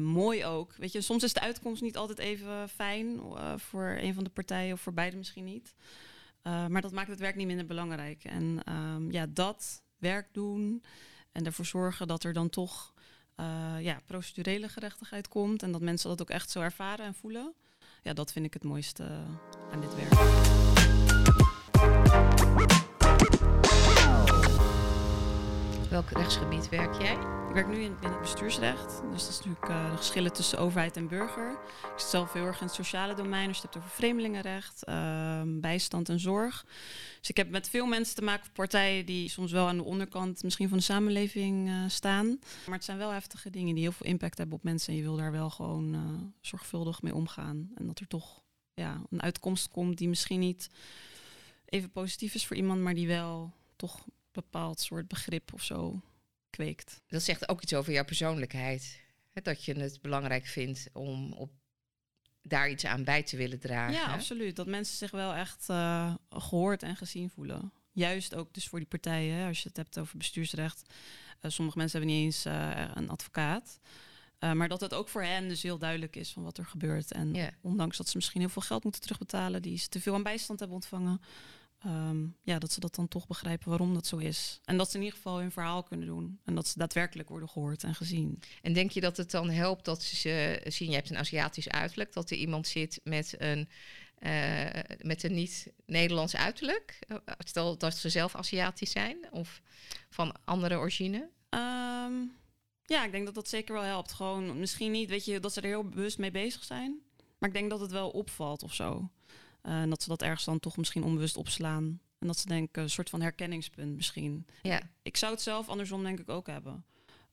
mooi 0.00 0.44
ook. 0.44 0.74
Weet 0.76 0.92
je, 0.92 1.00
soms 1.00 1.22
is 1.22 1.32
de 1.32 1.40
uitkomst 1.40 1.82
niet 1.82 1.96
altijd 1.96 2.18
even 2.18 2.68
fijn 2.68 3.20
voor 3.56 3.96
een 4.00 4.14
van 4.14 4.24
de 4.24 4.30
partijen 4.30 4.72
of 4.72 4.80
voor 4.80 4.92
beide 4.92 5.16
misschien 5.16 5.44
niet. 5.44 5.74
maar 6.42 6.80
dat 6.80 6.92
maakt 6.92 7.10
het 7.10 7.18
werk 7.18 7.36
niet 7.36 7.46
minder 7.46 7.66
belangrijk. 7.66 8.24
En 8.24 8.72
um, 8.72 9.12
ja, 9.12 9.26
dat 9.26 9.82
werk 9.98 10.28
doen 10.32 10.82
en 11.32 11.46
ervoor 11.46 11.64
zorgen 11.64 12.06
dat 12.06 12.24
er 12.24 12.32
dan 12.32 12.48
toch 12.48 12.91
uh, 13.36 13.46
ja, 13.80 14.00
procedurele 14.06 14.68
gerechtigheid 14.68 15.28
komt 15.28 15.62
en 15.62 15.72
dat 15.72 15.80
mensen 15.80 16.08
dat 16.08 16.20
ook 16.20 16.30
echt 16.30 16.50
zo 16.50 16.60
ervaren 16.60 17.06
en 17.06 17.14
voelen. 17.14 17.54
Ja, 18.02 18.12
dat 18.12 18.32
vind 18.32 18.46
ik 18.46 18.52
het 18.54 18.64
mooiste 18.64 19.04
aan 19.72 19.80
dit 19.80 19.94
werk. 19.94 20.12
Welk 25.90 26.10
rechtsgebied 26.10 26.68
werk 26.68 27.02
jij? 27.02 27.41
Ik 27.52 27.58
werk 27.58 27.76
nu 27.76 27.82
in, 27.82 27.96
het 28.00 28.20
bestuursrecht. 28.20 29.02
Dus 29.10 29.22
dat 29.22 29.30
is 29.30 29.36
natuurlijk 29.36 29.68
uh, 29.68 29.90
de 29.90 29.96
geschillen 29.96 30.32
tussen 30.32 30.58
overheid 30.58 30.96
en 30.96 31.08
burger. 31.08 31.50
Ik 31.82 31.98
zit 31.98 32.08
zelf 32.08 32.32
heel 32.32 32.44
erg 32.44 32.60
in 32.60 32.66
het 32.66 32.74
sociale 32.74 33.14
domein. 33.14 33.46
Dus 33.46 33.56
je 33.56 33.62
hebt 33.62 33.76
over 33.76 33.90
vreemdelingenrecht, 33.90 34.88
uh, 34.88 35.42
bijstand 35.46 36.08
en 36.08 36.20
zorg. 36.20 36.66
Dus 37.18 37.30
ik 37.30 37.36
heb 37.36 37.50
met 37.50 37.68
veel 37.68 37.86
mensen 37.86 38.14
te 38.14 38.22
maken, 38.22 38.52
partijen 38.52 39.06
die 39.06 39.28
soms 39.28 39.52
wel 39.52 39.66
aan 39.66 39.76
de 39.76 39.82
onderkant 39.82 40.42
misschien 40.42 40.68
van 40.68 40.78
de 40.78 40.84
samenleving 40.84 41.68
uh, 41.68 41.84
staan. 41.88 42.26
Maar 42.66 42.74
het 42.74 42.84
zijn 42.84 42.98
wel 42.98 43.10
heftige 43.10 43.50
dingen 43.50 43.74
die 43.74 43.82
heel 43.82 43.92
veel 43.92 44.06
impact 44.06 44.38
hebben 44.38 44.56
op 44.56 44.62
mensen. 44.62 44.92
En 44.92 44.98
je 44.98 45.04
wil 45.04 45.16
daar 45.16 45.32
wel 45.32 45.50
gewoon 45.50 45.94
uh, 45.94 46.00
zorgvuldig 46.40 47.02
mee 47.02 47.14
omgaan. 47.14 47.70
En 47.74 47.86
dat 47.86 47.98
er 47.98 48.06
toch 48.06 48.42
ja, 48.74 49.02
een 49.10 49.22
uitkomst 49.22 49.68
komt 49.68 49.98
die 49.98 50.08
misschien 50.08 50.40
niet 50.40 50.70
even 51.64 51.90
positief 51.90 52.34
is 52.34 52.46
voor 52.46 52.56
iemand, 52.56 52.80
maar 52.80 52.94
die 52.94 53.06
wel 53.06 53.52
toch 53.76 53.96
een 54.06 54.12
bepaald 54.32 54.80
soort 54.80 55.08
begrip 55.08 55.52
of 55.52 55.62
zo 55.62 56.00
kweekt. 56.52 57.00
Dat 57.06 57.22
zegt 57.22 57.48
ook 57.48 57.62
iets 57.62 57.74
over 57.74 57.92
jouw 57.92 58.04
persoonlijkheid. 58.04 59.00
Hè, 59.32 59.42
dat 59.42 59.64
je 59.64 59.74
het 59.74 60.00
belangrijk 60.00 60.46
vindt 60.46 60.88
om 60.92 61.32
op 61.32 61.50
daar 62.42 62.70
iets 62.70 62.84
aan 62.84 63.04
bij 63.04 63.22
te 63.22 63.36
willen 63.36 63.58
dragen. 63.58 63.94
Ja, 63.94 64.12
absoluut. 64.12 64.56
Dat 64.56 64.66
mensen 64.66 64.96
zich 64.96 65.10
wel 65.10 65.34
echt 65.34 65.66
uh, 65.70 66.14
gehoord 66.30 66.82
en 66.82 66.96
gezien 66.96 67.30
voelen. 67.30 67.72
Juist 67.92 68.34
ook 68.34 68.54
dus 68.54 68.68
voor 68.68 68.78
die 68.78 68.88
partijen, 68.88 69.36
hè, 69.36 69.46
als 69.46 69.62
je 69.62 69.68
het 69.68 69.76
hebt 69.76 69.98
over 69.98 70.18
bestuursrecht. 70.18 70.82
Uh, 71.40 71.50
sommige 71.50 71.78
mensen 71.78 71.98
hebben 71.98 72.16
niet 72.16 72.24
eens 72.24 72.46
uh, 72.46 72.90
een 72.94 73.08
advocaat. 73.08 73.80
maar 74.38 74.68
dat 74.68 74.80
het 74.80 74.94
ook 74.94 75.08
voor 75.08 75.22
hen 75.22 75.48
dus 75.48 75.62
heel 75.62 75.78
duidelijk 75.78 76.16
is 76.16 76.32
van 76.32 76.42
wat 76.42 76.58
er 76.58 76.66
gebeurt. 76.66 77.12
En 77.12 77.34
yeah. 77.34 77.52
ondanks 77.60 77.96
dat 77.96 78.08
ze 78.08 78.16
misschien 78.16 78.40
heel 78.40 78.50
veel 78.50 78.62
geld 78.62 78.82
moeten 78.82 79.00
terugbetalen, 79.00 79.62
die 79.62 79.78
ze 79.78 79.88
te 79.88 80.00
veel 80.00 80.14
aan 80.14 80.22
bijstand 80.22 80.58
hebben 80.58 80.76
ontvangen, 80.76 81.20
Um, 81.86 82.36
ja, 82.42 82.58
dat 82.58 82.72
ze 82.72 82.80
dat 82.80 82.94
dan 82.94 83.08
toch 83.08 83.26
begrijpen 83.26 83.68
waarom 83.68 83.94
dat 83.94 84.06
zo 84.06 84.16
is. 84.16 84.60
En 84.64 84.76
dat 84.76 84.90
ze 84.90 84.96
in 84.96 85.02
ieder 85.02 85.16
geval 85.16 85.38
hun 85.38 85.52
verhaal 85.52 85.82
kunnen 85.82 86.06
doen. 86.06 86.40
En 86.44 86.54
dat 86.54 86.68
ze 86.68 86.78
daadwerkelijk 86.78 87.28
worden 87.28 87.48
gehoord 87.48 87.84
en 87.84 87.94
gezien. 87.94 88.42
En 88.62 88.72
denk 88.72 88.90
je 88.90 89.00
dat 89.00 89.16
het 89.16 89.30
dan 89.30 89.50
helpt 89.50 89.84
dat 89.84 90.02
ze 90.02 90.60
zien, 90.64 90.88
je 90.88 90.94
hebt 90.94 91.10
een 91.10 91.18
Aziatisch 91.18 91.68
uiterlijk, 91.68 92.12
dat 92.12 92.30
er 92.30 92.36
iemand 92.36 92.66
zit 92.66 93.00
met 93.04 93.34
een, 93.38 93.68
uh, 94.20 94.66
met 95.00 95.22
een 95.22 95.34
niet-Nederlands 95.34 96.36
uiterlijk? 96.36 96.98
Stel 97.38 97.78
dat 97.78 97.96
ze 97.96 98.08
zelf 98.08 98.34
Aziatisch 98.34 98.90
zijn 98.90 99.18
of 99.30 99.62
van 100.10 100.34
andere 100.44 100.76
origine? 100.76 101.30
Um, 101.50 102.32
ja, 102.84 103.04
ik 103.04 103.12
denk 103.12 103.24
dat 103.24 103.34
dat 103.34 103.48
zeker 103.48 103.74
wel 103.74 103.82
helpt. 103.82 104.12
Gewoon 104.12 104.58
misschien 104.58 104.90
niet, 104.92 105.08
weet 105.08 105.24
je, 105.24 105.40
dat 105.40 105.52
ze 105.52 105.60
er 105.60 105.66
heel 105.66 105.88
bewust 105.88 106.18
mee 106.18 106.30
bezig 106.30 106.64
zijn. 106.64 107.00
Maar 107.38 107.48
ik 107.48 107.54
denk 107.54 107.70
dat 107.70 107.80
het 107.80 107.90
wel 107.90 108.10
opvalt 108.10 108.62
of 108.62 108.74
zo. 108.74 109.10
Uh, 109.62 109.80
en 109.80 109.90
dat 109.90 110.02
ze 110.02 110.08
dat 110.08 110.22
ergens 110.22 110.44
dan 110.44 110.60
toch 110.60 110.76
misschien 110.76 111.04
onbewust 111.04 111.36
opslaan. 111.36 112.00
En 112.18 112.26
dat 112.26 112.38
ze 112.38 112.46
denken, 112.46 112.82
een 112.82 112.90
soort 112.90 113.10
van 113.10 113.20
herkenningspunt 113.20 113.96
misschien. 113.96 114.46
Ja. 114.62 114.80
Ik 115.02 115.16
zou 115.16 115.32
het 115.32 115.42
zelf 115.42 115.68
andersom 115.68 116.02
denk 116.02 116.20
ik 116.20 116.28
ook 116.28 116.46
hebben. 116.46 116.84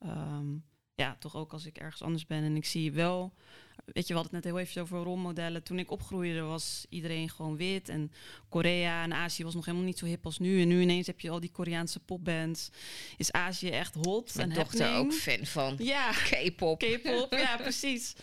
Um, 0.05 0.63
ja, 0.95 1.15
toch 1.19 1.35
ook 1.35 1.53
als 1.53 1.65
ik 1.65 1.77
ergens 1.77 2.01
anders 2.01 2.25
ben 2.25 2.43
en 2.43 2.55
ik 2.55 2.65
zie 2.65 2.91
wel... 2.91 3.33
Weet 3.85 4.07
je, 4.07 4.13
we 4.13 4.19
hadden 4.19 4.35
het 4.35 4.45
net 4.45 4.53
heel 4.53 4.63
even 4.63 4.81
over 4.81 4.97
rolmodellen. 5.03 5.63
Toen 5.63 5.79
ik 5.79 5.91
opgroeide 5.91 6.41
was 6.41 6.85
iedereen 6.89 7.29
gewoon 7.29 7.57
wit. 7.57 7.89
En 7.89 8.11
Korea 8.49 9.03
en 9.03 9.13
Azië 9.13 9.43
was 9.43 9.53
nog 9.53 9.65
helemaal 9.65 9.85
niet 9.85 9.97
zo 9.97 10.05
hip 10.05 10.25
als 10.25 10.39
nu. 10.39 10.61
En 10.61 10.67
nu 10.67 10.81
ineens 10.81 11.07
heb 11.07 11.19
je 11.19 11.29
al 11.29 11.39
die 11.39 11.51
Koreaanse 11.51 11.99
popbands. 11.99 12.69
Is 13.17 13.31
Azië 13.31 13.69
echt 13.69 13.95
hot 13.95 14.35
Mijn 14.35 14.49
en 14.49 14.55
dochter 14.55 14.85
happening. 14.85 15.13
ook 15.13 15.19
fan 15.19 15.45
van 15.45 15.75
Ja, 15.77 16.11
K-pop. 16.11 16.79
K-pop, 16.79 17.33
ja, 17.33 17.57
precies. 17.57 18.13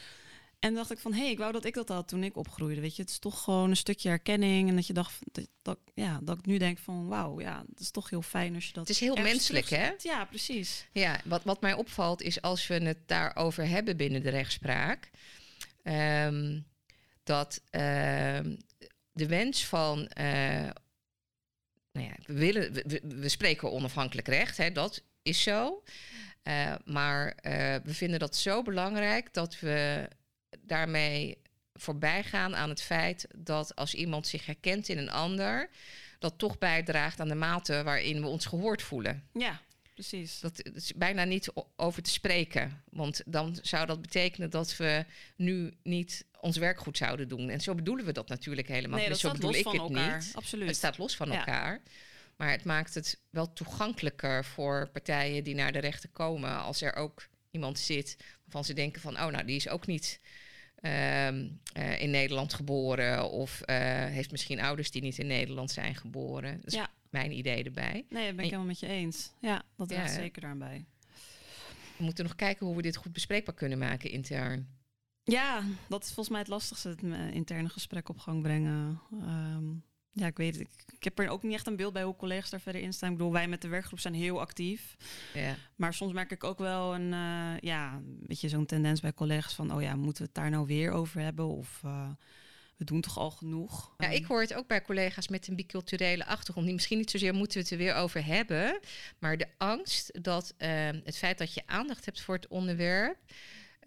En 0.59 0.75
dacht 0.75 0.91
ik 0.91 0.99
van, 0.99 1.13
hé, 1.13 1.21
hey, 1.21 1.31
ik 1.31 1.39
wou 1.39 1.53
dat 1.53 1.65
ik 1.65 1.75
dat 1.75 1.89
had 1.89 2.09
toen 2.09 2.25
ik 2.25 2.37
opgroeide. 2.37 2.81
Weet 2.81 2.97
je, 2.97 3.03
het 3.03 3.11
is 3.11 3.19
toch 3.19 3.43
gewoon 3.43 3.71
een 3.71 3.77
stukje 3.77 4.09
herkenning. 4.09 4.69
En 4.69 4.75
dat 4.75 4.87
je 4.87 4.93
dacht, 4.93 5.19
dat, 5.33 5.49
dat 5.63 5.79
ja, 5.95 6.21
dat 6.23 6.39
ik 6.39 6.47
nu 6.47 6.59
denk 6.59 6.79
van, 6.79 7.07
wauw, 7.07 7.41
ja, 7.41 7.65
het 7.71 7.81
is 7.81 7.91
toch 7.91 8.11
heel 8.11 8.23
fijn 8.23 8.55
als 8.55 8.67
je 8.67 8.73
dat... 8.73 8.89
Het 8.89 8.97
is 8.97 9.01
heel 9.01 9.17
menselijk, 9.17 9.69
hè? 9.69 9.91
Ja, 9.99 10.25
precies. 10.25 10.87
Ja, 10.93 11.21
wat, 11.25 11.45
wat 11.45 11.61
mij 11.61 11.73
opvalt 11.73 12.23
is 12.23 12.43
als 12.43 12.67
we 12.67 12.75
het 12.75 12.99
daarover 13.07 13.69
hebben 13.69 13.97
binnen 13.97 14.23
de 14.23 14.31
rechtspraak... 14.31 15.11
Um, 15.83 16.67
dat 17.23 17.61
um, 17.71 18.57
de 19.13 19.27
wens 19.27 19.65
van... 19.65 19.99
Uh, 19.99 20.25
nou 21.93 22.07
ja, 22.07 22.15
we, 22.27 22.35
willen, 22.35 22.73
we, 22.73 23.01
we 23.05 23.29
spreken 23.29 23.73
onafhankelijk 23.73 24.29
recht, 24.29 24.57
hè, 24.57 24.73
dat 24.73 25.03
is 25.23 25.43
zo. 25.43 25.83
Uh, 26.43 26.75
maar 26.85 27.27
uh, 27.27 27.33
we 27.85 27.95
vinden 27.95 28.19
dat 28.19 28.37
zo 28.37 28.63
belangrijk 28.63 29.33
dat 29.33 29.61
we 29.61 30.09
daarmee 30.67 31.39
voorbij 31.75 32.23
gaan 32.25 32.57
aan 32.57 32.69
het 32.69 32.83
feit 32.83 33.27
dat 33.37 33.77
als 33.77 33.95
iemand 33.95 34.27
zich 34.27 34.47
herkent 34.47 34.89
in 34.89 34.99
een 34.99 35.11
ander, 35.11 35.71
dat 36.19 36.39
toch 36.39 36.59
bijdraagt 36.59 37.21
aan 37.21 37.29
de 37.29 37.35
mate 37.35 37.83
waarin 37.83 38.21
we 38.21 38.27
ons 38.27 38.47
gehoord 38.47 38.83
voelen. 38.83 39.23
Ja, 39.33 39.61
precies. 39.95 40.41
Dat 40.41 40.63
is 40.75 40.93
bijna 40.95 41.25
niet 41.25 41.53
over 41.77 42.03
te 42.03 42.11
spreken. 42.11 42.83
Want 42.91 43.23
dan 43.27 43.59
zou 43.63 43.87
dat 43.87 44.01
betekenen 44.01 44.51
dat 44.51 44.77
we 44.77 45.05
nu 45.37 45.75
niet 45.83 46.25
ons 46.41 46.57
werk 46.57 46.79
goed 46.81 46.97
zouden 46.97 47.29
doen. 47.29 47.49
En 47.49 47.61
zo 47.61 47.75
bedoelen 47.75 48.05
we 48.05 48.13
dat 48.13 48.29
natuurlijk 48.29 48.69
helemaal 48.69 48.99
nee. 48.99 49.09
Dat 49.09 49.19
zo 49.19 49.31
bedoel 49.33 49.51
los 49.51 49.59
ik 49.59 49.65
van 49.65 49.73
het 49.73 49.83
elkaar. 49.83 50.17
niet. 50.19 50.33
Absoluut. 50.35 50.67
Het 50.67 50.77
staat 50.77 50.99
los 50.99 51.17
van 51.17 51.31
Ja. 51.31 51.39
elkaar. 51.39 51.81
Maar 52.37 52.51
het 52.51 52.65
maakt 52.65 52.95
het 52.95 53.21
wel 53.31 53.53
toegankelijker 53.53 54.45
voor 54.45 54.89
partijen 54.93 55.45
die 55.45 55.55
naar 55.55 55.73
de 55.73 55.79
rechter 55.79 56.09
komen. 56.09 56.59
Als 56.61 56.83
er 56.83 56.95
ook 56.95 57.27
iemand 57.51 57.79
zit 57.79 58.17
waarvan 58.43 58.65
ze 58.65 58.73
denken 58.73 59.01
van... 59.01 59.15
oh, 59.21 59.27
nou, 59.27 59.45
die 59.45 59.57
is 59.57 59.69
ook 59.69 59.87
niet 59.87 60.21
ehm, 60.81 61.49
eh, 61.73 62.01
in 62.03 62.11
Nederland 62.11 62.55
geboren... 62.55 63.31
of 63.31 63.61
eh, 63.61 63.77
heeft 64.05 64.31
misschien 64.31 64.61
ouders 64.61 64.91
die 64.91 65.03
niet 65.03 65.19
in 65.19 65.27
Nederland 65.27 65.71
zijn 65.71 65.95
geboren. 65.95 66.57
Dat 66.57 66.67
is 66.67 66.75
Ja. 66.75 66.89
mijn 67.11 67.33
idee 67.39 67.65
erbij. 67.65 67.93
Nee, 67.93 68.05
dat 68.09 68.11
ben 68.11 68.29
ik 68.31 68.37
En- 68.39 68.43
helemaal 68.45 68.65
met 68.67 68.81
je 68.81 68.87
eens. 68.87 69.33
Ja, 69.41 69.63
dat 69.77 69.89
draagt 69.89 70.15
zeker 70.15 70.41
daarbij. 70.43 70.85
We 71.97 72.05
moeten 72.05 72.25
nog 72.25 72.35
kijken 72.35 72.67
hoe 72.67 72.77
we 72.77 72.83
dit 72.83 72.97
goed 72.97 73.13
bespreekbaar 73.13 73.55
kunnen 73.55 73.79
maken 73.79 74.11
intern. 74.11 74.69
Ja, 75.25 75.63
dat 75.89 76.01
is 76.03 76.07
volgens 76.07 76.29
mij 76.29 76.39
het 76.39 76.49
lastigste, 76.49 76.89
het 76.89 77.03
eh, 77.03 77.35
interne 77.35 77.69
gesprek 77.69 78.09
op 78.09 78.19
gang 78.19 78.43
brengen. 78.43 79.01
Ehm, 79.13 79.65
ja, 80.17 80.27
ik 80.27 80.37
weet 80.37 80.59
het. 80.59 80.69
Ik, 80.97 81.05
heb 81.05 81.19
er 81.19 81.29
ook 81.29 81.43
niet 81.43 81.53
echt 81.53 81.67
een 81.67 81.77
beeld 81.77 81.93
bij 81.93 82.03
hoe 82.03 82.17
collega's 82.17 82.51
daar 82.51 82.61
verder 82.61 82.83
in 82.83 82.93
staan. 82.93 83.11
Ik 83.11 83.17
bedoel, 83.17 83.33
wij 83.33 83.49
met 83.49 83.63
de 83.63 83.69
werkgroep 83.69 83.99
zijn 83.99 84.15
heel 84.15 84.41
actief. 84.41 84.97
Maar 85.77 85.95
soms 85.95 86.13
merk 86.13 86.31
ik 86.31 86.45
ook 86.45 86.59
wel 86.59 86.95
een, 86.95 87.13
eh, 87.13 87.59
ja, 87.61 88.01
weet 88.27 88.41
je, 88.41 88.49
zo'n 88.49 88.67
tendens 88.67 89.01
bij 89.01 89.13
collega's 89.13 89.55
van, 89.55 89.73
oh 89.73 89.83
ja, 89.83 89.97
moeten 89.97 90.23
we 90.23 90.29
het 90.33 90.35
daar 90.35 90.51
nou 90.51 90.67
weer 90.67 90.91
over 90.91 91.21
hebben? 91.21 91.47
Of 91.47 91.81
eh, 91.85 92.09
we 92.77 92.85
doen 92.85 93.01
toch 93.01 93.19
al 93.19 93.31
genoeg? 93.31 93.95
Ja, 93.99 94.09
ik 94.09 94.25
hoor 94.25 94.41
het 94.41 94.55
ook 94.55 94.67
bij 94.67 94.83
collega's 94.83 95.29
met 95.29 95.49
een 95.49 95.57
biculturele 95.57 96.27
achtergrond. 96.27 96.67
Die 96.67 96.75
misschien 96.75 96.99
niet 96.99 97.11
zozeer 97.11 97.35
moeten 97.35 97.57
we 97.57 97.63
het 97.63 97.73
er 97.73 97.79
weer 97.79 97.95
over 97.95 98.25
hebben. 98.25 98.81
Maar 99.19 99.37
de 99.37 99.49
angst 99.59 100.23
dat 100.23 100.55
ehm, 100.57 101.01
het 101.05 101.17
feit 101.17 101.39
dat 101.39 101.55
je 101.55 101.63
aandacht 101.67 102.05
hebt 102.05 102.21
voor 102.21 102.35
het 102.35 102.49
onderwerp. 102.49 103.19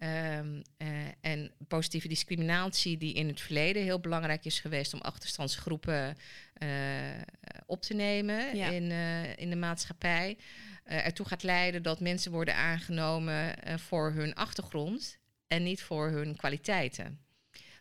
Ehm, 0.00 0.62
eh, 0.76 0.88
en 1.20 1.52
positieve 1.68 2.08
discriminatie, 2.08 2.96
die 2.96 3.14
in 3.14 3.28
het 3.28 3.40
verleden 3.40 3.82
heel 3.82 4.00
belangrijk 4.00 4.44
is 4.44 4.60
geweest 4.60 4.94
om 4.94 5.00
achterstandsgroepen 5.00 6.16
eh, 6.52 6.68
op 7.66 7.82
te 7.82 7.94
nemen 7.94 8.56
Ja. 8.56 8.70
in, 8.70 8.90
eh, 8.90 9.36
in 9.36 9.50
de 9.50 9.56
maatschappij. 9.56 10.38
ertoe 10.84 11.26
gaat 11.26 11.42
leiden 11.42 11.82
dat 11.82 12.00
mensen 12.00 12.32
worden 12.32 12.54
aangenomen 12.54 13.54
voor 13.78 14.12
hun 14.12 14.34
achtergrond 14.34 15.18
en 15.46 15.62
niet 15.62 15.82
voor 15.82 16.10
hun 16.10 16.36
kwaliteiten. 16.36 17.20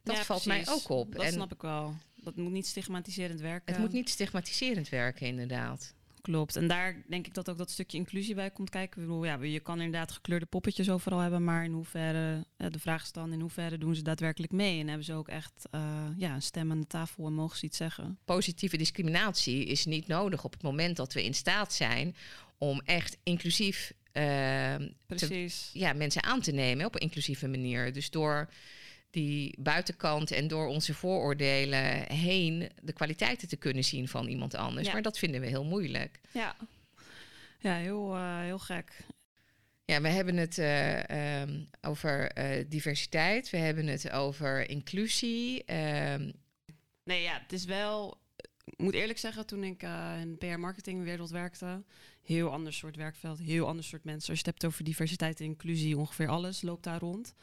Dat 0.04 0.16
ja, 0.16 0.24
valt 0.24 0.46
mij 0.46 0.68
ook 0.68 0.90
op. 0.90 1.16
Dat 1.16 1.26
en 1.26 1.32
snap 1.32 1.54
ik 1.54 1.62
wel. 1.62 1.96
Dat 2.16 2.36
moet 2.36 2.52
niet 2.52 2.68
stigmatiserend 2.68 3.40
werken. 3.40 3.74
Het 3.74 3.82
moet 3.82 3.92
niet 3.92 4.10
stigmatiserend 4.10 4.90
werken, 4.90 5.28
inderdaad. 5.28 5.94
Klopt. 6.22 6.56
En 6.56 6.68
daar 6.68 7.04
denk 7.08 7.28
ik 7.28 7.34
dat 7.34 7.50
ook 7.50 7.58
dat 7.58 7.72
stukje 7.72 7.98
inclusie 7.98 8.36
bij 8.36 8.52
komt 8.52 8.70
kijken. 8.70 9.02
Ik 9.02 9.08
bedoel, 9.08 9.26
ja, 9.26 9.44
je 9.44 9.60
kan 9.60 9.82
inderdaad 9.82 10.12
gekleurde 10.12 10.46
poppetjes 10.46 10.90
overal 10.90 11.20
hebben, 11.20 11.44
maar 11.44 11.64
in 11.64 11.72
hoeverre, 11.72 12.46
de 12.58 12.80
vraag 12.80 13.04
is 13.04 13.12
dan, 13.12 13.34
in 13.34 13.40
hoeverre 13.40 13.78
doen 13.78 13.96
ze 13.96 14.02
daadwerkelijk 14.02 14.52
mee? 14.52 14.80
En 14.80 14.88
hebben 14.88 15.06
ze 15.06 15.14
ook 15.14 15.28
echt 15.28 15.68
uh, 15.76 15.82
ja, 16.18 16.34
een 16.34 16.42
stem 16.42 16.72
aan 16.72 16.80
de 16.80 16.88
tafel 16.88 17.26
en 17.26 17.34
mogen 17.34 17.58
ze 17.58 17.66
iets 17.66 17.78
zeggen? 17.78 18.18
Positieve 18.26 18.78
discriminatie 18.78 19.66
is 19.66 19.86
niet 19.86 20.08
nodig 20.08 20.44
op 20.44 20.52
het 20.52 20.62
moment 20.62 20.96
dat 20.96 21.14
we 21.14 21.24
in 21.24 21.34
staat 21.34 21.74
zijn 21.74 22.16
om 22.58 22.82
echt 22.86 23.18
inclusief 23.24 23.94
uh, 24.14 24.76
Precies. 25.06 25.70
ja, 25.74 25.94
mensen 25.94 26.24
aan 26.24 26.42
te 26.42 26.52
nemen 26.52 26.86
op 26.86 26.96
een 26.96 27.02
inclusieve 27.02 27.48
manier. 27.48 27.94
Dus 27.94 28.10
door 28.10 28.50
die 29.10 29.56
buitenkant 29.60 30.32
en 30.32 30.48
door 30.48 30.68
onze 30.68 30.94
vooroordelen 30.94 32.14
heen 32.14 32.70
de 32.82 32.94
kwaliteiten 32.94 33.48
te 33.48 33.58
kunnen 33.58 33.84
zien 33.84 34.08
van 34.08 34.28
iemand 34.28 34.56
anders. 34.56 34.92
Maar 34.92 35.02
dat 35.02 35.18
vinden 35.18 35.42
we 35.42 35.48
heel 35.48 35.66
moeilijk. 35.66 36.20
Ja, 36.32 36.56
ja 37.60 37.76
heel, 37.76 38.16
uh, 38.16 38.40
heel 38.40 38.60
gek. 38.60 38.92
Ja, 39.86 40.02
we 40.02 40.08
hebben 40.08 40.38
het 40.38 40.58
uh, 40.58 41.42
um, 41.42 41.70
over 41.82 42.38
uh, 42.38 42.66
diversiteit, 42.68 43.50
we 43.50 43.58
hebben 43.58 43.88
het 43.88 44.12
over 44.12 44.70
inclusie. 44.70 45.74
Um. 45.74 46.34
Nee, 47.04 47.22
ja, 47.22 47.40
het 47.42 47.54
is 47.54 47.66
wel. 47.66 48.18
Ik 48.66 48.78
moet 48.78 48.94
eerlijk 48.94 49.20
zeggen, 49.20 49.46
toen 49.46 49.64
ik 49.64 49.82
in 50.22 50.38
de 50.40 50.48
PR-marketingwereld 50.48 51.30
werkte, 51.30 51.84
heel 52.22 52.52
ander 52.52 52.74
soort 52.74 52.96
werkveld, 52.96 53.40
heel 53.40 53.68
ander 53.68 53.84
soort 53.84 54.04
mensen. 54.04 54.30
Als 54.30 54.40
je 54.40 54.46
het 54.46 54.60
hebt 54.60 54.66
over 54.66 54.84
diversiteit 54.84 55.40
en 55.40 55.46
inclusie, 55.46 55.98
ongeveer 55.98 56.28
alles 56.28 56.62
loopt 56.62 56.84
daar 56.84 57.00
rond. 57.00 57.34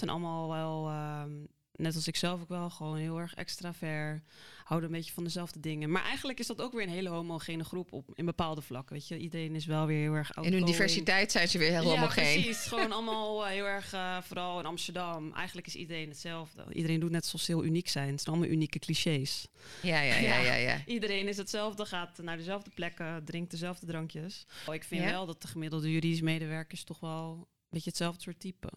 Zijn 0.00 0.12
allemaal 0.12 0.48
wel, 0.48 0.88
ehm, 0.88 1.32
net 1.72 1.94
als 1.94 2.08
ik 2.08 2.16
zelf 2.16 2.40
ook 2.40 2.48
wel, 2.48 2.70
gewoon 2.70 2.96
heel 2.96 3.18
erg 3.18 3.34
extravert. 3.34 4.22
Houden 4.64 4.90
een 4.90 4.96
beetje 4.96 5.12
van 5.12 5.24
dezelfde 5.24 5.60
dingen. 5.60 5.90
Maar 5.90 6.02
eigenlijk 6.04 6.38
is 6.38 6.46
dat 6.46 6.60
ook 6.60 6.72
weer 6.72 6.82
een 6.82 6.88
hele 6.88 7.08
homogene 7.08 7.64
groep 7.64 7.92
op 7.92 8.10
in 8.14 8.24
bepaalde 8.24 8.62
vlakken. 8.62 8.94
Weet 8.94 9.08
je, 9.08 9.18
iedereen 9.18 9.54
is 9.54 9.66
wel 9.66 9.86
weer 9.86 10.00
heel 10.00 10.12
erg. 10.12 10.36
In 10.36 10.52
hun 10.52 10.64
diversiteit 10.64 11.32
zijn 11.32 11.48
ze 11.48 11.58
weer 11.58 11.70
heel 11.70 11.82
ja, 11.82 11.88
homogeen. 11.88 12.42
Precies, 12.42 12.66
gewoon 12.66 12.92
allemaal 12.92 13.44
uh, 13.44 13.50
heel 13.50 13.64
erg, 13.64 13.94
uh, 13.94 14.22
vooral 14.22 14.58
in 14.58 14.66
Amsterdam. 14.66 15.32
Eigenlijk 15.32 15.66
is 15.66 15.74
iedereen 15.74 16.08
hetzelfde. 16.08 16.64
Iedereen 16.72 17.00
doet 17.00 17.10
net 17.10 17.26
zoals 17.26 17.44
ze 17.44 17.52
heel 17.52 17.64
uniek 17.64 17.88
zijn. 17.88 18.10
Het 18.10 18.20
zijn 18.20 18.34
allemaal 18.34 18.54
unieke 18.54 18.78
clichés. 18.78 19.46
Ja, 19.82 20.00
ja, 20.00 20.16
ja, 20.16 20.38
ja. 20.38 20.54
ja, 20.54 20.82
Iedereen 20.96 21.28
is 21.28 21.36
hetzelfde, 21.36 21.84
gaat 21.84 22.18
naar 22.22 22.36
dezelfde 22.36 22.70
plekken, 22.74 23.24
drinkt 23.24 23.50
dezelfde 23.50 23.86
drankjes. 23.86 24.46
Oh, 24.66 24.74
ik 24.74 24.84
vind 24.84 25.04
wel 25.04 25.26
dat 25.26 25.42
de 25.42 25.48
gemiddelde 25.48 25.92
juridische 25.92 26.24
medewerkers 26.24 26.84
toch 26.84 27.00
wel 27.00 27.32
een 27.32 27.46
beetje 27.70 27.88
hetzelfde 27.88 28.22
soort 28.22 28.40
type. 28.40 28.70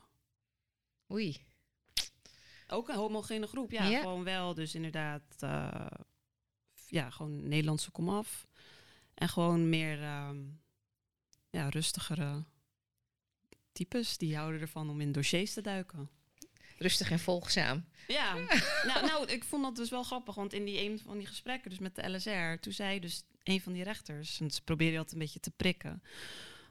Oei. 1.13 1.45
Ook 2.67 2.89
een 2.89 2.95
homogene 2.95 3.47
groep, 3.47 3.71
ja, 3.71 3.99
Gewoon 3.99 4.23
wel, 4.23 4.53
dus 4.53 4.75
inderdaad, 4.75 5.23
uh, 5.43 5.85
ja, 6.87 7.09
gewoon 7.09 7.47
Nederlandse 7.47 7.91
komaf. 7.91 8.47
En 9.13 9.29
gewoon 9.29 9.69
meer, 9.69 9.99
uh, 9.99 10.29
ja, 11.49 11.69
rustigere 11.69 12.45
types. 13.71 14.17
Die 14.17 14.35
houden 14.35 14.61
ervan 14.61 14.89
om 14.89 15.01
in 15.01 15.11
dossiers 15.11 15.53
te 15.53 15.61
duiken. 15.61 16.09
Rustig 16.77 17.11
en 17.11 17.19
volgzaam. 17.19 17.85
Ja, 18.07 18.33
nou, 18.89 19.05
nou, 19.05 19.27
ik 19.27 19.43
vond 19.43 19.63
dat 19.63 19.75
dus 19.75 19.89
wel 19.89 20.03
grappig. 20.03 20.35
Want 20.35 20.53
in 20.53 20.65
die 20.65 20.79
een 20.79 20.99
van 20.99 21.17
die 21.17 21.27
gesprekken, 21.27 21.69
dus 21.69 21.79
met 21.79 21.95
de 21.95 22.09
LSR, 22.09 22.59
toen 22.59 22.73
zei 22.73 22.99
dus 22.99 23.23
een 23.43 23.61
van 23.61 23.73
die 23.73 23.83
rechters, 23.83 24.39
en 24.39 24.51
ze 24.51 24.63
probeerde 24.63 24.97
altijd 24.97 25.13
een 25.13 25.21
beetje 25.21 25.39
te 25.39 25.51
prikken 25.51 26.01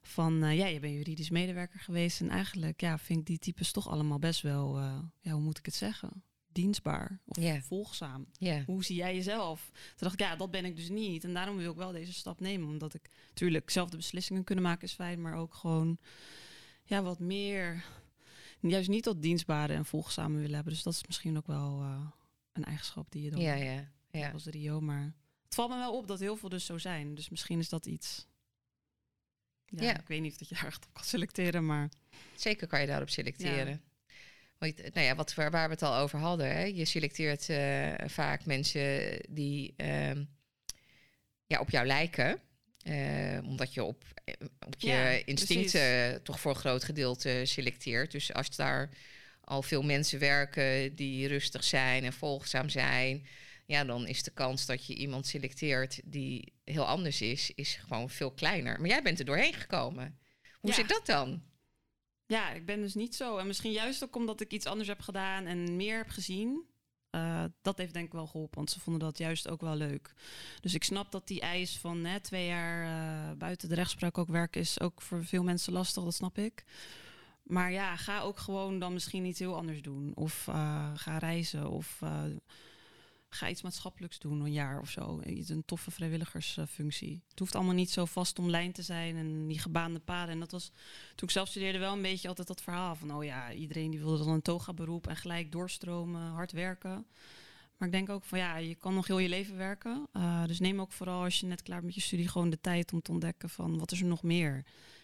van 0.03 0.45
uh, 0.45 0.57
ja, 0.57 0.67
je 0.67 0.81
bent 0.81 0.95
juridisch 0.95 1.31
medewerker 1.31 1.81
geweest. 1.81 2.21
En 2.21 2.29
eigenlijk 2.29 2.81
ja, 2.81 2.99
vind 2.99 3.19
ik 3.19 3.27
die 3.27 3.38
types 3.38 3.73
toch 3.73 3.88
allemaal 3.88 4.19
best 4.19 4.41
wel, 4.41 4.79
uh, 4.79 4.99
ja, 5.21 5.33
hoe 5.33 5.43
moet 5.43 5.59
ik 5.59 5.65
het 5.65 5.75
zeggen? 5.75 6.25
Dienstbaar 6.49 7.21
of 7.27 7.37
yeah. 7.37 7.62
volgzaam. 7.62 8.27
Yeah. 8.33 8.65
Hoe 8.67 8.85
zie 8.85 8.97
jij 8.97 9.15
jezelf? 9.15 9.71
Toen 9.73 9.97
dacht 9.97 10.12
ik, 10.12 10.21
ja, 10.21 10.37
dat 10.37 10.51
ben 10.51 10.65
ik 10.65 10.77
dus 10.77 10.88
niet. 10.88 11.25
En 11.25 11.35
daarom 11.35 11.57
wil 11.57 11.71
ik 11.71 11.77
wel 11.77 11.93
deze 11.93 12.12
stap 12.12 12.41
nemen. 12.41 12.69
Omdat 12.69 12.95
ik 12.95 13.11
natuurlijk 13.29 13.71
zelf 13.71 13.91
de 13.91 13.97
beslissingen 13.97 14.45
kunnen 14.45 14.65
maken 14.65 14.87
is 14.87 14.93
fijn, 14.93 15.21
maar 15.21 15.35
ook 15.35 15.55
gewoon 15.55 15.99
ja, 16.85 17.03
wat 17.03 17.19
meer. 17.19 17.85
Juist 18.61 18.88
niet 18.88 19.05
dat 19.05 19.23
dienstbare 19.23 19.73
en 19.73 19.85
volgzame 19.85 20.37
willen 20.37 20.55
hebben. 20.55 20.73
Dus 20.73 20.83
dat 20.83 20.93
is 20.93 21.07
misschien 21.07 21.37
ook 21.37 21.47
wel 21.47 21.81
uh, 21.81 22.07
een 22.53 22.65
eigenschap 22.65 23.11
die 23.11 23.23
je 23.23 23.31
dan. 23.31 23.41
Ja, 23.41 23.55
ja, 23.55 23.88
ja. 24.11 24.31
Als 24.31 24.45
Rio, 24.45 24.81
maar 24.81 25.15
het 25.45 25.55
valt 25.55 25.71
me 25.71 25.77
wel 25.77 25.97
op 25.97 26.07
dat 26.07 26.21
heel 26.21 26.37
veel 26.37 26.49
dus 26.49 26.65
zo 26.65 26.79
zijn. 26.79 27.15
Dus 27.15 27.29
misschien 27.29 27.59
is 27.59 27.69
dat 27.69 27.87
iets 27.87 28.27
ja, 29.77 29.83
ja, 29.83 29.99
Ik 29.99 30.07
weet 30.07 30.21
niet 30.21 30.33
of 30.33 30.39
dat 30.39 30.49
je 30.49 30.55
daar 30.55 30.67
echt 30.67 30.87
op 30.87 30.95
kan 30.95 31.05
selecteren, 31.05 31.67
maar... 31.67 31.89
Zeker 32.35 32.67
kan 32.67 32.81
je 32.81 32.87
daarop 32.87 33.11
selecteren. 33.11 33.83
Ja. 34.59 34.73
nou 34.93 35.07
ja, 35.07 35.15
wat, 35.15 35.35
waar, 35.35 35.51
waar, 35.51 35.69
we 35.69 35.75
het 35.75 35.83
al 35.83 35.97
over 35.97 36.19
hadden. 36.19 36.47
Hè? 36.47 36.65
Je 36.65 36.85
selecteert 36.85 37.49
uh, 37.49 37.93
vaak 38.07 38.45
mensen 38.45 39.19
die 39.29 39.75
uh, 39.77 40.11
ja, 41.47 41.61
op 41.61 41.71
jou 41.71 41.87
lijken. 41.87 42.41
Uh, 42.87 43.39
omdat 43.45 43.75
je 43.75 43.85
op, 43.85 44.05
eh, 44.25 44.35
op 44.67 44.75
je 44.79 44.89
ja, 44.89 45.09
instincten 45.25 46.23
toch 46.23 46.41
voor 46.41 46.51
een 46.51 46.61
groot 46.61 46.85
gedeelte 46.85 47.43
selecteert. 47.45 48.11
Dus 48.13 48.33
als 48.33 48.57
daar 48.57 48.89
al 49.41 49.63
veel 49.63 49.83
mensen 49.83 50.19
werken 50.19 50.95
die 50.95 51.29
rustig 51.29 51.65
zijn 51.65 52.05
en 52.05 52.13
volgzaam 52.13 52.69
zijn 52.69 53.27
ja, 53.73 53.85
dan 53.85 54.07
is 54.07 54.23
de 54.23 54.31
kans 54.31 54.67
dat 54.67 54.87
je 54.87 54.95
iemand 54.95 55.27
selecteert 55.27 56.01
die 56.05 56.53
heel 56.65 56.87
anders 56.87 57.21
is, 57.21 57.51
is 57.55 57.75
gewoon 57.75 58.11
veel 58.11 58.31
kleiner. 58.31 58.81
Maar 58.81 58.89
jij 58.89 59.03
bent 59.03 59.19
er 59.19 59.25
doorheen 59.25 59.55
gekomen. 59.55 60.19
Hoe 60.61 60.71
ja. 60.71 60.77
zit 60.77 60.89
dat 60.89 61.07
dan? 61.07 61.43
Ja, 62.27 62.51
ik 62.51 62.67
ben 62.67 62.81
dus 62.81 62.95
niet 62.95 63.15
zo. 63.15 63.37
En 63.37 63.47
misschien 63.47 63.73
juist 63.73 64.05
ook 64.05 64.17
omdat 64.17 64.41
ik 64.41 64.53
iets 64.53 64.67
anders 64.67 64.89
heb 64.89 65.01
gedaan 65.01 65.47
en 65.47 65.77
meer 65.77 65.97
heb 65.97 66.09
gezien. 66.09 66.71
Uh, 67.11 67.45
dat 67.63 67.79
heeft 67.79 67.93
denk 67.93 68.07
ik 68.07 68.13
wel 68.13 68.27
geholpen, 68.27 68.57
want 68.57 68.71
ze 68.71 68.81
vonden 68.81 69.03
dat 69.03 69.19
juist 69.19 69.49
ook 69.49 69.61
wel 69.61 69.77
leuk. 69.77 70.15
Dus 70.61 70.75
ik 70.75 70.85
snap 70.85 71.13
dat 71.13 71.27
die 71.27 71.41
eis 71.41 71.79
van 71.79 72.05
hè, 72.05 72.21
twee 72.21 72.47
jaar 72.47 72.85
uh, 72.85 73.37
buiten 73.39 73.69
de 73.69 73.75
rechtspraak 73.75 74.19
ook 74.19 74.29
werken 74.29 74.61
is 74.61 74.81
ook 74.81 75.03
voor 75.03 75.25
veel 75.25 75.43
mensen 75.43 75.73
lastig, 75.73 76.05
dat 76.05 76.15
snap 76.15 76.39
ik. 76.39 76.65
Maar 77.43 77.73
ja, 77.73 77.97
ga 77.97 78.21
ook 78.21 78.39
gewoon 78.39 78.79
dan 78.79 78.93
misschien 78.93 79.25
iets 79.25 79.39
heel 79.39 79.57
anders 79.57 79.83
doen. 79.83 80.13
Of 80.15 80.47
uh, 80.49 80.91
ga 80.95 81.19
reizen. 81.19 81.71
Of 81.71 82.03
ga 83.35 83.49
iets 83.49 83.62
maatschappelijks 83.62 84.18
doen, 84.18 84.40
een 84.40 84.53
jaar 84.53 84.81
of 84.81 84.90
zo. 84.90 85.21
Een 85.23 85.64
toffe 85.64 85.90
vrijwilligersfunctie. 85.90 87.23
Het 87.29 87.38
hoeft 87.38 87.55
allemaal 87.55 87.75
niet 87.75 87.90
zo 87.90 88.05
vast 88.05 88.38
om 88.38 88.51
lijn 88.51 88.73
te 88.73 88.83
zijn 88.83 89.16
en 89.16 89.47
die 89.47 89.59
gebaande 89.59 90.01
paden. 90.01 90.35
En 90.35 90.40
dat 90.40 90.51
was 90.51 90.71
toen 91.14 91.29
ik 91.29 91.31
zelf 91.31 91.49
studeerde 91.49 91.79
wel 91.79 91.92
een 91.92 92.03
beetje 92.03 92.29
altijd 92.29 92.49
dat 92.49 92.62
verhaal 92.62 92.95
van, 92.95 93.14
oh 93.14 93.25
ja, 93.25 93.53
iedereen 93.53 93.90
die 93.90 94.01
wilde 94.01 94.25
dan 94.25 94.33
een 94.33 94.42
toga 94.42 94.73
beroep 94.73 95.07
en 95.07 95.16
gelijk 95.16 95.53
doorstromen, 95.53 96.31
hard 96.31 96.53
werken. 96.53 97.07
Maar 97.77 97.88
ik 97.88 97.97
denk 97.97 98.09
ook 98.09 98.25
van 98.25 98.38
ja, 98.38 98.57
je 98.57 98.75
kan 98.75 98.95
nog 98.95 99.07
heel 99.07 99.18
je 99.18 99.29
leven 99.29 99.57
werken. 99.57 100.07
Uh, 100.12 100.47
dus 100.47 100.61
neem 100.61 100.81
ook 100.81 100.92
vooral 100.92 101.23
als 101.23 101.40
je 101.40 101.47
net 101.47 101.62
klaar 101.62 101.81
bent 101.81 101.87
met 101.87 102.03
je 102.03 102.09
studie 102.09 102.29
gewoon 102.29 102.51
de 102.51 102.61
tijd 102.61 102.92
om 102.92 103.03
te 103.03 103.11
ontdekken 103.11 103.51
van 103.51 103.79
wat 103.79 103.92
is 103.92 104.01
er 104.01 104.07
nog 104.07 104.23
meer. 104.23 104.55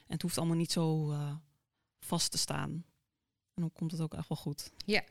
En 0.07 0.15
het 0.15 0.23
hoeft 0.23 0.39
allemaal 0.39 0.57
niet 0.57 0.73
zo 0.73 1.11
uh, 1.11 1.35
vast 2.01 2.31
te 2.31 2.39
staan. 2.39 2.71
En 3.55 3.63
dan 3.63 3.73
komt 3.73 3.91
het 3.91 4.01
ook 4.01 4.15
echt 4.15 4.29
wel 4.29 4.39
goed. 4.39 4.71
Ja. 4.87 5.03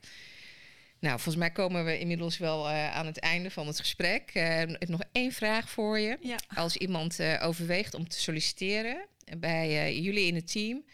Nou, 1.00 1.14
volgens 1.14 1.36
mij 1.36 1.52
komen 1.52 1.86
we 1.86 2.00
inmiddels 2.00 2.38
wel 2.38 2.70
uh, 2.70 2.96
aan 2.96 3.06
het 3.06 3.20
einde 3.20 3.52
van 3.52 3.68
het 3.68 3.80
gesprek. 3.80 4.32
Uh, 4.34 4.64
nog 4.80 5.02
één 5.12 5.32
vraag 5.32 5.70
voor 5.70 6.00
je. 6.00 6.18
Ja. 6.22 6.38
Als 6.56 6.78
iemand 6.78 7.20
uh, 7.20 7.44
overweegt 7.44 7.94
om 7.94 8.08
te 8.08 8.20
solliciteren 8.20 9.06
bij 9.38 10.00
jullie 10.02 10.28
in 10.28 10.36
het 10.36 10.52
team, 10.52 10.86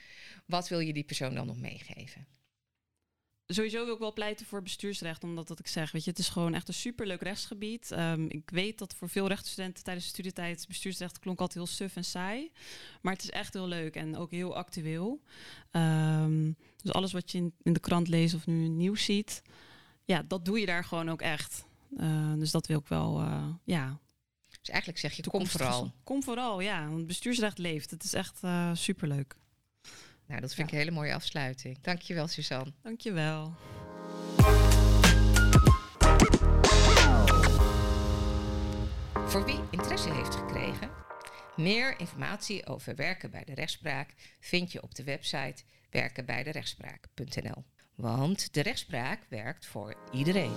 wat 0.46 0.68
wil 0.68 0.80
je 0.80 0.94
die 0.94 1.04
persoon 1.04 1.36
dan 1.36 1.48
nog 1.48 1.58
meegeven? 1.58 2.28
Sowieso 3.48 3.86
wil 3.86 3.94
ik 3.94 4.00
wel 4.00 4.14
pleiten 4.14 4.46
voor 4.46 4.62
bestuursrecht, 4.62 5.24
omdat 5.24 5.48
dat 5.48 5.60
ik 5.60 5.68
zeg, 5.68 5.92
weet 5.92 6.04
je, 6.04 6.10
het 6.10 6.20
is 6.20 6.30
gewoon 6.30 6.54
echt 6.54 6.68
een 6.68 6.74
superleuk 6.74 7.22
rechtsgebied. 7.22 7.92
Um, 7.92 8.30
ik 8.30 8.50
weet 8.50 8.78
dat 8.78 8.96
voor 8.96 9.10
veel 9.10 9.28
rechtsstudenten 9.28 9.84
tijdens 9.84 10.06
de 10.06 10.12
studietijd 10.12 10.66
bestuursrecht 10.68 11.20
klonk 11.20 11.40
altijd 11.40 11.66
heel 11.66 11.76
suf 11.76 11.96
en 11.96 12.06
saai, 12.06 12.52
maar 13.02 13.14
het 13.14 13.24
is 13.24 13.30
echt 13.30 13.54
heel 13.54 13.68
leuk 13.68 13.96
en 13.96 14.18
ook 14.18 14.32
heel 14.32 14.56
actueel. 14.56 15.22
Um, 15.72 16.56
dus 16.82 16.94
alles 16.94 17.12
wat 17.12 17.32
je 17.32 17.38
in, 17.38 17.54
in 17.64 17.74
de 17.74 17.80
krant 17.80 18.08
leest 18.08 18.34
of 18.34 18.48
nu 18.48 18.68
nieuws 18.68 19.04
ziet, 19.04 19.42
ja, 20.06 20.24
dat 20.28 20.46
doe 20.46 20.60
je 20.60 20.66
daar 20.66 20.84
gewoon 20.84 21.10
ook 21.10 21.22
echt. 21.22 21.66
Uh, 21.98 22.34
dus 22.34 22.52
dat 22.52 22.68
wil 22.68 22.80
ik 22.80 22.88
wel, 22.88 23.22
uh, 23.22 23.48
ja. 23.64 24.00
Dus 24.62 24.70
eigenlijk 24.70 25.00
zeg 25.00 25.14
je, 25.14 25.30
kom 25.30 25.48
vooral. 25.48 25.94
Kom 26.04 26.24
vooral, 26.24 26.60
ja. 26.60 26.90
Want 26.90 27.08
bestuursrecht 27.08 27.58
leeft. 27.58 27.92
Het 27.92 28.04
is 28.04 28.14
echt 28.14 28.40
uh, 28.44 28.70
superleuk. 28.74 29.36
Nou, 30.28 30.42
dat 30.42 30.54
vind 30.54 30.58
ja. 30.58 30.64
ik 30.64 30.72
een 30.72 30.78
hele 30.78 31.00
mooie 31.00 31.14
afsluiting. 31.14 31.78
Dankjewel, 31.82 32.28
Suzanne. 32.28 32.74
Dankjewel. 32.82 33.56
Voor 39.26 39.46
wie 39.46 39.60
interesse 39.72 40.14
heeft 40.14 40.36
gekregen, 40.36 40.90
meer 41.56 42.00
informatie 42.00 42.66
over 42.66 42.96
werken 42.96 43.32
bij 43.32 43.44
de 43.44 43.54
rechtspraak 43.54 44.14
vind 44.40 44.72
je 44.72 44.82
op 44.82 44.96
de 44.96 45.04
website 45.04 45.64
werkenbijderechtspraak.nl. 45.90 47.64
Want 47.96 48.54
de 48.54 48.62
rechtspraak 48.62 49.20
werkt 49.30 49.66
voor 49.66 49.96
iedereen. 50.12 50.54